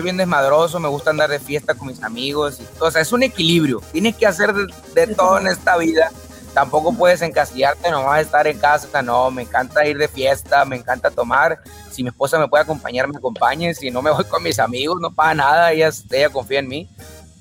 bien 0.01 0.17
desmadroso, 0.17 0.79
me 0.79 0.89
gusta 0.89 1.11
andar 1.11 1.29
de 1.29 1.39
fiesta 1.39 1.73
con 1.75 1.87
mis 1.87 2.01
amigos. 2.03 2.59
Y, 2.59 2.67
o 2.79 2.89
sea, 2.89 3.01
es 3.01 3.11
un 3.11 3.23
equilibrio. 3.23 3.81
Tienes 3.91 4.15
que 4.15 4.25
hacer 4.25 4.53
de, 4.53 5.07
todo 5.07 5.37
en 5.39 5.47
esta 5.47 5.77
vida. 5.77 6.11
Tampoco 6.53 6.93
puedes 6.93 7.21
encasillarte 7.21 7.89
nomás 7.91 8.21
estar 8.21 8.47
en 8.47 8.57
casa. 8.57 9.01
No, 9.01 9.31
me 9.31 9.43
encanta 9.43 9.85
ir 9.85 9.97
de 9.97 10.07
fiesta, 10.07 10.65
me 10.65 10.75
encanta 10.75 11.11
tomar. 11.11 11.59
Si 11.91 12.03
mi 12.03 12.09
esposa 12.09 12.39
me 12.39 12.47
puede 12.47 12.63
acompañar, 12.63 13.07
me 13.07 13.17
acompañe. 13.17 13.73
Si 13.73 13.91
no 13.91 14.01
me 14.01 14.11
voy 14.11 14.25
con 14.25 14.43
mis 14.43 14.59
amigos, 14.59 14.99
no 14.99 15.13
pasa 15.13 15.35
nada. 15.35 15.71
Ella, 15.71 15.91
ella 16.09 16.29
confía 16.29 16.59
en 16.59 16.67
mí. 16.67 16.89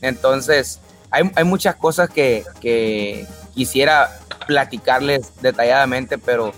Entonces, 0.02 0.78
hay, 1.10 1.30
hay 1.34 1.44
muchas 1.44 1.74
cosas 1.74 2.08
que, 2.08 2.44
que, 2.60 3.26
quisiera 3.54 4.18
platicarles 4.46 5.32
detalladamente, 5.42 6.18
pero 6.18 6.52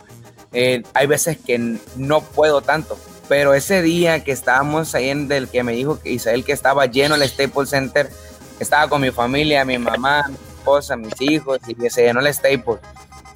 eh, 0.53 0.83
hay 0.95 1.07
veces 1.07 1.39
que 1.39 1.79
no 1.97 2.21
puedo 2.21 2.61
tanto. 2.61 2.99
Pero 3.29 3.55
ese 3.55 3.83
día 3.83 4.25
que 4.25 4.33
estábamos 4.33 4.95
ahí 4.95 5.09
en 5.09 5.29
del 5.29 5.49
que 5.49 5.63
me 5.63 5.73
dijo 5.73 6.01
que 6.01 6.11
Isabel 6.11 6.45
que 6.45 6.53
estaba 6.53 6.87
lleno 6.87 7.15
el 7.15 7.27
Staples 7.29 7.71
Center, 7.71 8.11
estaba 8.59 8.89
con 8.89 9.01
mi 9.01 9.11
familia, 9.11 9.65
mi 9.65 9.79
mamá, 9.79 10.25
mi 10.29 10.35
esposa, 10.35 10.97
mis 10.97 11.21
hijos, 11.21 11.59
y 11.67 11.75
que 11.75 11.89
se 11.89 12.03
llenó 12.03 12.21
el 12.21 12.33
Staples. 12.33 12.79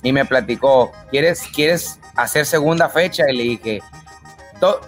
Y 0.02 0.12
me 0.12 0.24
platicó, 0.24 0.92
¿quieres, 1.10 1.42
¿quieres 1.54 1.98
hacer 2.14 2.46
segunda 2.46 2.88
fecha? 2.88 3.24
Y 3.28 3.36
le 3.36 3.42
dije, 3.44 3.82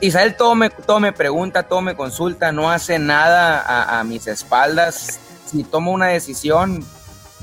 Isabel 0.00 0.36
todo 0.36 0.54
me, 0.54 0.70
todo 0.70 1.00
me 1.00 1.12
pregunta, 1.12 1.62
todo 1.62 1.80
me 1.80 1.96
consulta, 1.96 2.52
no 2.52 2.70
hace 2.70 2.98
nada 2.98 3.60
a, 3.60 4.00
a 4.00 4.04
mis 4.04 4.26
espaldas, 4.26 5.18
si 5.46 5.64
tomo 5.64 5.92
una 5.92 6.08
decisión, 6.08 6.84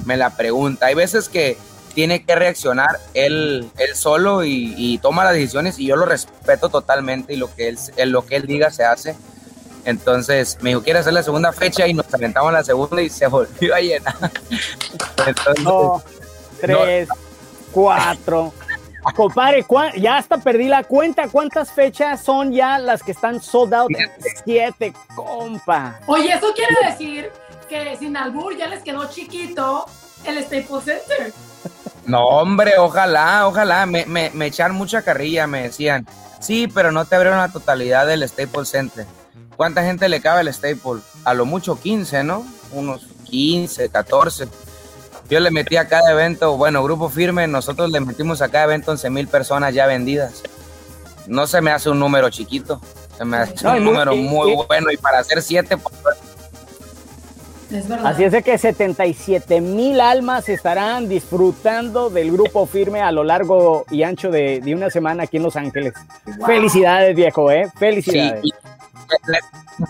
me 0.06 0.17
la 0.17 0.32
pregunta. 0.32 0.88
Hay 0.88 0.95
veces 0.95 1.30
que 1.30 1.58
tiene 1.95 2.25
que 2.25 2.36
reaccionar 2.36 2.99
él, 3.13 3.71
él 3.77 3.95
solo 3.95 4.43
y, 4.43 4.99
toma 5.01 5.23
las 5.23 5.34
decisiones 5.34 5.79
y 5.79 5.88
yo 5.88 5.95
lo 5.95 6.05
respeto 6.05 6.69
totalmente 6.69 7.34
y 7.34 7.38
lo 7.38 7.53
que 7.55 7.69
él, 7.69 7.79
lo 8.12 8.25
que 8.25 8.36
él 8.36 8.45
diga 8.45 8.69
se 8.69 8.84
hace. 8.84 9.15
Entonces 9.86 10.58
me 10.62 10.71
dijo, 10.71 10.84
quiere 10.84 10.99
hacer 10.99 11.13
la 11.13 11.23
segunda 11.23 11.53
fecha 11.53 11.88
y 11.88 11.93
nos 11.93 12.13
aventamos 12.13 12.51
la 12.51 12.63
segunda 12.63 13.01
y 13.01 13.10
se 13.10 13.27
volvió 13.27 13.73
a 13.73 13.79
llenar. 13.79 14.31
tres, 16.60 17.08
cuatro. 17.71 18.53
Compadre, 19.15 19.63
ya 19.97 20.17
hasta 20.17 20.38
perdí 20.39 20.67
la 20.67 20.84
cuenta. 20.84 21.29
¿Cuántas 21.29 21.71
fechas 21.71 22.21
son 22.23 22.51
ya 22.51 22.77
las 22.77 23.03
que 23.03 23.12
están 23.12 23.39
sold 23.39 23.73
out? 23.73 23.91
Siete, 24.43 24.93
compa. 25.15 25.99
Oye, 26.08 26.34
eso 26.34 26.51
quiere 26.53 26.75
decir 26.89 27.31
que 27.69 27.95
sin 27.97 28.17
albur 28.17 28.58
ya 28.58 28.67
les 28.67 28.81
quedó 28.81 29.08
chiquito 29.10 29.86
el 30.25 30.43
Staples 30.43 30.84
Center. 30.84 31.34
No, 32.06 32.23
hombre, 32.28 32.73
ojalá, 32.78 33.47
ojalá. 33.47 33.86
Me, 33.86 34.06
me, 34.06 34.30
me 34.34 34.45
echaron 34.47 34.78
mucha 34.78 35.01
carrilla, 35.01 35.47
me 35.47 35.63
decían. 35.63 36.08
Sí, 36.39 36.67
pero 36.67 36.91
no 36.91 37.06
te 37.06 37.15
abrieron 37.15 37.39
la 37.39 37.51
totalidad 37.51 38.06
del 38.06 38.28
Staples 38.28 38.69
Center. 38.69 39.06
¿Cuánta 39.56 39.84
gente 39.84 40.10
le 40.10 40.21
cabe 40.21 40.41
al 40.41 40.54
Staples? 40.54 41.01
A 41.23 41.34
lo 41.34 41.45
mucho 41.45 41.80
15, 41.80 42.23
¿no? 42.23 42.45
Unos 42.71 43.08
15, 43.25 43.89
14. 43.89 44.47
Yo 45.30 45.39
le 45.39 45.49
metí 45.49 45.78
a 45.78 45.88
cada 45.88 46.12
evento, 46.12 46.56
bueno, 46.56 46.84
grupo 46.84 47.10
firme, 47.10 47.47
nosotros 47.47 47.89
le 47.89 47.99
metimos 47.99 48.41
a 48.41 48.49
cada 48.49 48.65
evento 48.65 48.91
11 48.91 49.10
mil 49.10 49.28
personas 49.28 49.73
ya 49.73 49.88
vendidas. 49.88 50.43
No 51.25 51.47
se 51.47 51.62
me 51.62 51.71
hace 51.71 51.89
un 51.89 51.99
número 51.99 52.30
chiquito, 52.30 52.80
se 53.17 53.25
me 53.25 53.38
hace 53.38 53.67
un 53.67 53.84
número 53.84 54.15
muy 54.15 54.54
bueno 54.67 54.91
y 54.91 54.97
para 54.97 55.19
hacer 55.19 55.41
Así 58.04 58.24
es 58.24 58.32
de 58.32 58.44
que 58.44 58.58
77 58.58 59.62
mil 59.62 60.00
almas 60.02 60.50
estarán 60.50 61.10
disfrutando 61.10 62.10
del 62.10 62.32
grupo 62.32 62.66
firme 62.66 63.02
a 63.02 63.12
lo 63.12 63.24
largo 63.24 63.86
y 63.90 64.04
ancho 64.04 64.32
de, 64.32 64.62
una 64.76 64.90
semana 64.90 65.24
aquí 65.24 65.38
en 65.38 65.44
Los 65.44 65.56
Ángeles. 65.56 65.94
Felicidades, 66.46 67.16
viejo, 67.16 67.52
¿eh? 67.52 67.72
Felicidades. 67.78 68.44
les, 69.28 69.42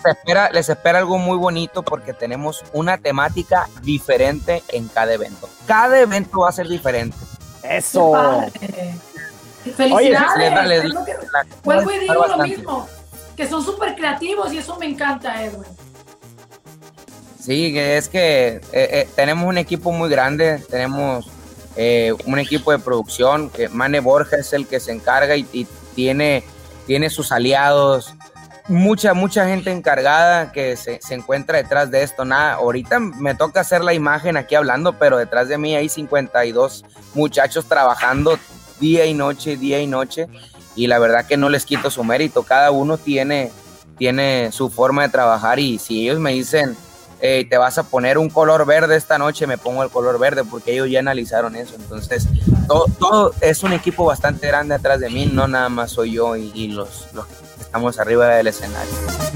espera, 0.04 0.50
les 0.50 0.68
espera 0.68 0.98
algo 0.98 1.18
muy 1.18 1.36
bonito 1.36 1.82
porque 1.82 2.12
tenemos 2.12 2.64
una 2.72 2.98
temática 2.98 3.68
diferente 3.82 4.62
en 4.68 4.88
cada 4.88 5.12
evento. 5.12 5.48
Cada 5.66 6.00
evento 6.00 6.40
va 6.40 6.48
a 6.50 6.52
ser 6.52 6.68
diferente. 6.68 7.16
Eso. 7.62 8.12
Felicidades. 9.76 10.92
Vuelvo 11.64 11.90
y 11.90 11.98
digo 11.98 12.26
lo 12.26 12.38
mismo, 12.38 12.88
que 13.36 13.48
son 13.48 13.64
súper 13.64 13.94
creativos 13.94 14.52
y 14.52 14.58
eso 14.58 14.76
me 14.76 14.86
encanta, 14.86 15.42
Edwin. 15.42 15.64
Sí, 17.46 17.78
es 17.78 18.08
que 18.08 18.56
eh, 18.56 18.60
eh, 18.72 19.08
tenemos 19.14 19.48
un 19.48 19.56
equipo 19.56 19.92
muy 19.92 20.10
grande, 20.10 20.60
tenemos 20.68 21.30
eh, 21.76 22.12
un 22.24 22.40
equipo 22.40 22.72
de 22.72 22.80
producción, 22.80 23.50
que 23.50 23.68
Mane 23.68 24.00
Borja 24.00 24.38
es 24.38 24.52
el 24.52 24.66
que 24.66 24.80
se 24.80 24.90
encarga 24.90 25.36
y, 25.36 25.68
tiene, 25.94 26.42
tiene 26.88 27.08
sus 27.08 27.30
aliados, 27.30 28.12
mucha, 28.66 29.14
mucha 29.14 29.46
gente 29.46 29.70
encargada 29.70 30.50
que 30.50 30.76
se, 30.76 30.98
se, 31.00 31.14
encuentra 31.14 31.58
detrás 31.58 31.88
de 31.92 32.02
esto. 32.02 32.24
Nada, 32.24 32.54
ahorita 32.54 32.98
me 32.98 33.36
toca 33.36 33.60
hacer 33.60 33.84
la 33.84 33.94
imagen 33.94 34.36
aquí 34.36 34.56
hablando, 34.56 34.94
pero 34.98 35.16
detrás 35.16 35.46
de 35.46 35.56
mí 35.56 35.76
hay 35.76 35.88
52 35.88 36.84
muchachos 37.14 37.66
trabajando 37.66 38.40
día 38.80 39.06
y 39.06 39.14
noche, 39.14 39.56
día 39.56 39.80
y 39.80 39.86
noche, 39.86 40.26
y 40.74 40.88
la 40.88 40.98
verdad 40.98 41.24
que 41.24 41.36
no 41.36 41.48
les 41.48 41.64
quito 41.64 41.92
su 41.92 42.02
mérito, 42.02 42.42
cada 42.42 42.72
uno 42.72 42.98
tiene, 42.98 43.52
tiene 43.98 44.50
su 44.50 44.68
forma 44.68 45.02
de 45.02 45.10
trabajar 45.10 45.60
y 45.60 45.78
si 45.78 46.02
ellos 46.02 46.18
me 46.18 46.32
dicen, 46.32 46.76
te 47.20 47.58
vas 47.58 47.78
a 47.78 47.84
poner 47.84 48.18
un 48.18 48.28
color 48.28 48.66
verde 48.66 48.96
esta 48.96 49.18
noche, 49.18 49.46
me 49.46 49.58
pongo 49.58 49.82
el 49.82 49.90
color 49.90 50.18
verde 50.18 50.44
porque 50.44 50.72
ellos 50.72 50.90
ya 50.90 51.00
analizaron 51.00 51.56
eso, 51.56 51.74
entonces 51.76 52.28
todo, 52.68 52.86
todo 52.98 53.32
es 53.40 53.62
un 53.62 53.72
equipo 53.72 54.04
bastante 54.04 54.46
grande 54.46 54.74
atrás 54.74 55.00
de 55.00 55.10
mí, 55.10 55.26
no 55.32 55.48
nada 55.48 55.68
más 55.68 55.92
soy 55.92 56.12
yo 56.12 56.36
y, 56.36 56.50
y 56.54 56.68
los, 56.68 57.08
los 57.14 57.26
que 57.26 57.34
estamos 57.60 57.98
arriba 57.98 58.28
del 58.28 58.48
escenario. 58.48 59.35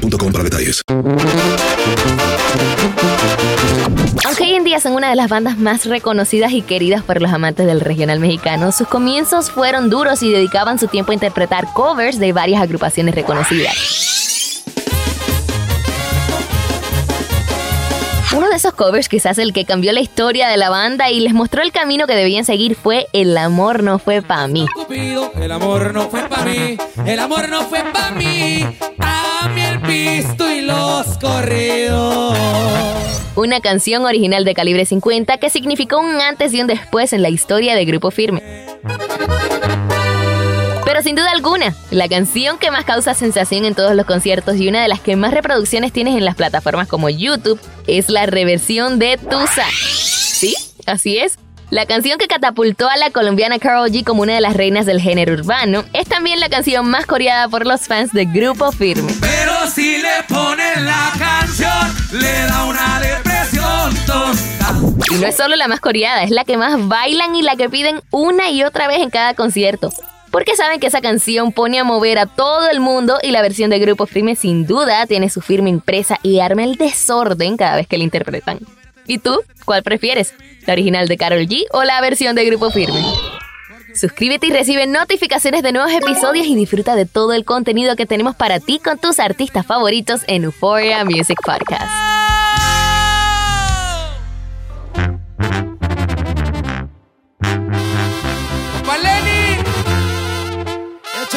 para 0.00 0.44
detalles. 0.44 0.82
Aunque 4.24 4.44
hoy 4.44 4.54
en 4.54 4.64
día 4.64 4.80
son 4.80 4.92
una 4.94 5.10
de 5.10 5.16
las 5.16 5.28
bandas 5.28 5.58
más 5.58 5.86
reconocidas 5.86 6.52
y 6.52 6.62
queridas 6.62 7.02
por 7.02 7.20
los 7.20 7.32
amantes 7.32 7.66
del 7.66 7.80
regional 7.80 8.20
mexicano, 8.20 8.72
sus 8.72 8.88
comienzos 8.88 9.50
fueron 9.50 9.90
duros 9.90 10.22
y 10.22 10.30
dedicaban 10.30 10.78
su 10.78 10.88
tiempo 10.88 11.12
a 11.12 11.14
interpretar 11.14 11.66
covers 11.74 12.18
de 12.18 12.32
varias 12.32 12.62
agrupaciones 12.62 13.14
reconocidas. 13.14 14.21
Uno 18.34 18.48
de 18.48 18.56
esos 18.56 18.72
covers, 18.72 19.10
quizás 19.10 19.36
el 19.36 19.52
que 19.52 19.66
cambió 19.66 19.92
la 19.92 20.00
historia 20.00 20.48
de 20.48 20.56
la 20.56 20.70
banda 20.70 21.10
y 21.10 21.20
les 21.20 21.34
mostró 21.34 21.60
el 21.62 21.70
camino 21.70 22.06
que 22.06 22.14
debían 22.14 22.46
seguir, 22.46 22.74
fue 22.74 23.06
El 23.12 23.36
amor 23.36 23.82
no 23.82 23.98
fue 23.98 24.22
pa' 24.22 24.46
mí. 24.48 24.66
el 25.38 25.52
amor 25.52 25.92
no 25.92 26.08
fue 26.08 26.22
mí, 26.44 26.78
el 27.04 27.18
amor 27.18 27.48
no 27.50 27.62
fue 27.62 27.82
mí, 28.16 28.64
a 28.98 29.50
mí 29.54 29.60
el 29.60 29.80
pisto 29.82 30.50
y 30.50 30.62
los 30.62 31.18
corridos. 31.18 32.38
Una 33.34 33.60
canción 33.60 34.06
original 34.06 34.44
de 34.44 34.54
calibre 34.54 34.86
50 34.86 35.36
que 35.36 35.50
significó 35.50 35.98
un 35.98 36.20
antes 36.20 36.54
y 36.54 36.60
un 36.62 36.66
después 36.66 37.12
en 37.12 37.20
la 37.20 37.28
historia 37.28 37.74
de 37.74 37.84
Grupo 37.84 38.10
Firme. 38.10 38.42
Pero 41.02 41.08
sin 41.08 41.16
duda 41.16 41.32
alguna, 41.32 41.74
la 41.90 42.08
canción 42.08 42.58
que 42.58 42.70
más 42.70 42.84
causa 42.84 43.12
sensación 43.14 43.64
en 43.64 43.74
todos 43.74 43.96
los 43.96 44.06
conciertos 44.06 44.56
y 44.58 44.68
una 44.68 44.82
de 44.82 44.86
las 44.86 45.00
que 45.00 45.16
más 45.16 45.34
reproducciones 45.34 45.92
tienes 45.92 46.14
en 46.16 46.24
las 46.24 46.36
plataformas 46.36 46.86
como 46.86 47.08
YouTube 47.08 47.60
es 47.88 48.08
la 48.08 48.26
reversión 48.26 49.00
de 49.00 49.16
Tusa. 49.16 49.66
Sí, 49.72 50.54
así 50.86 51.18
es. 51.18 51.40
La 51.70 51.86
canción 51.86 52.20
que 52.20 52.28
catapultó 52.28 52.88
a 52.88 52.96
la 52.98 53.10
colombiana 53.10 53.58
Carol 53.58 53.90
G 53.90 54.04
como 54.04 54.22
una 54.22 54.34
de 54.34 54.40
las 54.40 54.54
reinas 54.54 54.86
del 54.86 55.00
género 55.00 55.32
urbano 55.32 55.82
es 55.92 56.06
también 56.06 56.38
la 56.38 56.48
canción 56.48 56.88
más 56.88 57.04
coreada 57.04 57.48
por 57.48 57.66
los 57.66 57.80
fans 57.80 58.12
de 58.12 58.24
Grupo 58.26 58.70
Firme. 58.70 59.12
Pero 59.20 59.66
si 59.74 59.98
le 59.98 60.22
ponen 60.28 60.84
la 60.84 61.10
canción, 61.18 61.96
le 62.12 62.46
da 62.46 62.64
una 62.64 63.00
depresión 63.00 63.96
tonta. 64.06 64.74
Y 65.10 65.14
no 65.16 65.26
es 65.26 65.36
solo 65.36 65.56
la 65.56 65.66
más 65.66 65.80
coreada, 65.80 66.22
es 66.22 66.30
la 66.30 66.44
que 66.44 66.56
más 66.56 66.86
bailan 66.86 67.34
y 67.34 67.42
la 67.42 67.56
que 67.56 67.68
piden 67.68 68.00
una 68.12 68.50
y 68.50 68.62
otra 68.62 68.86
vez 68.86 69.00
en 69.00 69.10
cada 69.10 69.34
concierto 69.34 69.90
porque 70.32 70.56
saben 70.56 70.80
que 70.80 70.88
esa 70.88 71.00
canción 71.00 71.52
pone 71.52 71.78
a 71.78 71.84
mover 71.84 72.18
a 72.18 72.26
todo 72.26 72.68
el 72.70 72.80
mundo 72.80 73.18
y 73.22 73.30
la 73.30 73.42
versión 73.42 73.70
de 73.70 73.78
Grupo 73.78 74.06
Firme 74.06 74.34
sin 74.34 74.66
duda 74.66 75.06
tiene 75.06 75.28
su 75.28 75.42
firma 75.42 75.68
impresa 75.68 76.18
y 76.22 76.40
arma 76.40 76.64
el 76.64 76.76
desorden 76.76 77.56
cada 77.56 77.76
vez 77.76 77.86
que 77.86 77.98
la 77.98 78.04
interpretan. 78.04 78.58
¿Y 79.06 79.18
tú? 79.18 79.42
¿Cuál 79.64 79.82
prefieres? 79.82 80.34
¿La 80.66 80.72
original 80.72 81.06
de 81.06 81.18
Carol 81.18 81.46
G 81.46 81.66
o 81.72 81.84
la 81.84 82.00
versión 82.00 82.34
de 82.34 82.46
Grupo 82.46 82.70
Firme? 82.70 83.04
Suscríbete 83.94 84.46
y 84.46 84.50
recibe 84.50 84.86
notificaciones 84.86 85.62
de 85.62 85.72
nuevos 85.72 85.92
episodios 85.92 86.46
y 86.46 86.54
disfruta 86.54 86.96
de 86.96 87.04
todo 87.04 87.34
el 87.34 87.44
contenido 87.44 87.94
que 87.94 88.06
tenemos 88.06 88.34
para 88.34 88.58
ti 88.58 88.80
con 88.82 88.98
tus 88.98 89.20
artistas 89.20 89.66
favoritos 89.66 90.22
en 90.28 90.44
Euphoria 90.44 91.04
Music 91.04 91.38
Podcast. 91.44 92.01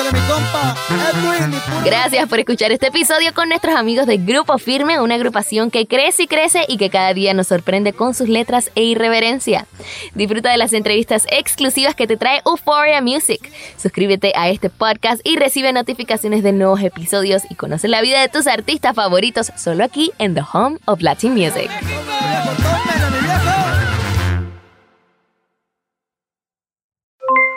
Mi 0.03 0.19
compa 0.27 0.75
Edwin. 0.89 1.55
Gracias 1.85 2.27
por 2.27 2.39
escuchar 2.39 2.71
este 2.73 2.87
episodio 2.87 3.33
con 3.33 3.47
nuestros 3.47 3.75
amigos 3.75 4.07
de 4.07 4.17
Grupo 4.17 4.57
Firme, 4.57 4.99
una 4.99 5.15
agrupación 5.15 5.71
que 5.71 5.87
crece 5.87 6.23
y 6.23 6.27
crece 6.27 6.65
y 6.67 6.77
que 6.77 6.89
cada 6.89 7.13
día 7.13 7.33
nos 7.33 7.47
sorprende 7.47 7.93
con 7.93 8.13
sus 8.13 8.27
letras 8.27 8.71
e 8.75 8.83
irreverencia. 8.83 9.67
Disfruta 10.13 10.51
de 10.51 10.57
las 10.57 10.73
entrevistas 10.73 11.25
exclusivas 11.31 11.95
que 11.95 12.07
te 12.07 12.17
trae 12.17 12.41
Euphoria 12.45 13.01
Music. 13.01 13.49
Suscríbete 13.77 14.33
a 14.35 14.49
este 14.49 14.69
podcast 14.69 15.21
y 15.23 15.37
recibe 15.37 15.71
notificaciones 15.71 16.43
de 16.43 16.51
nuevos 16.51 16.81
episodios 16.81 17.43
y 17.49 17.55
conoce 17.55 17.87
la 17.87 18.01
vida 18.01 18.19
de 18.19 18.27
tus 18.27 18.47
artistas 18.47 18.95
favoritos 18.95 19.53
solo 19.55 19.85
aquí 19.85 20.11
en 20.19 20.33
The 20.35 20.43
Home 20.51 20.77
of 20.85 21.01
Latin 21.01 21.33
Music. 21.33 21.69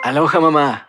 Aloha 0.03 0.39
mamá. 0.39 0.88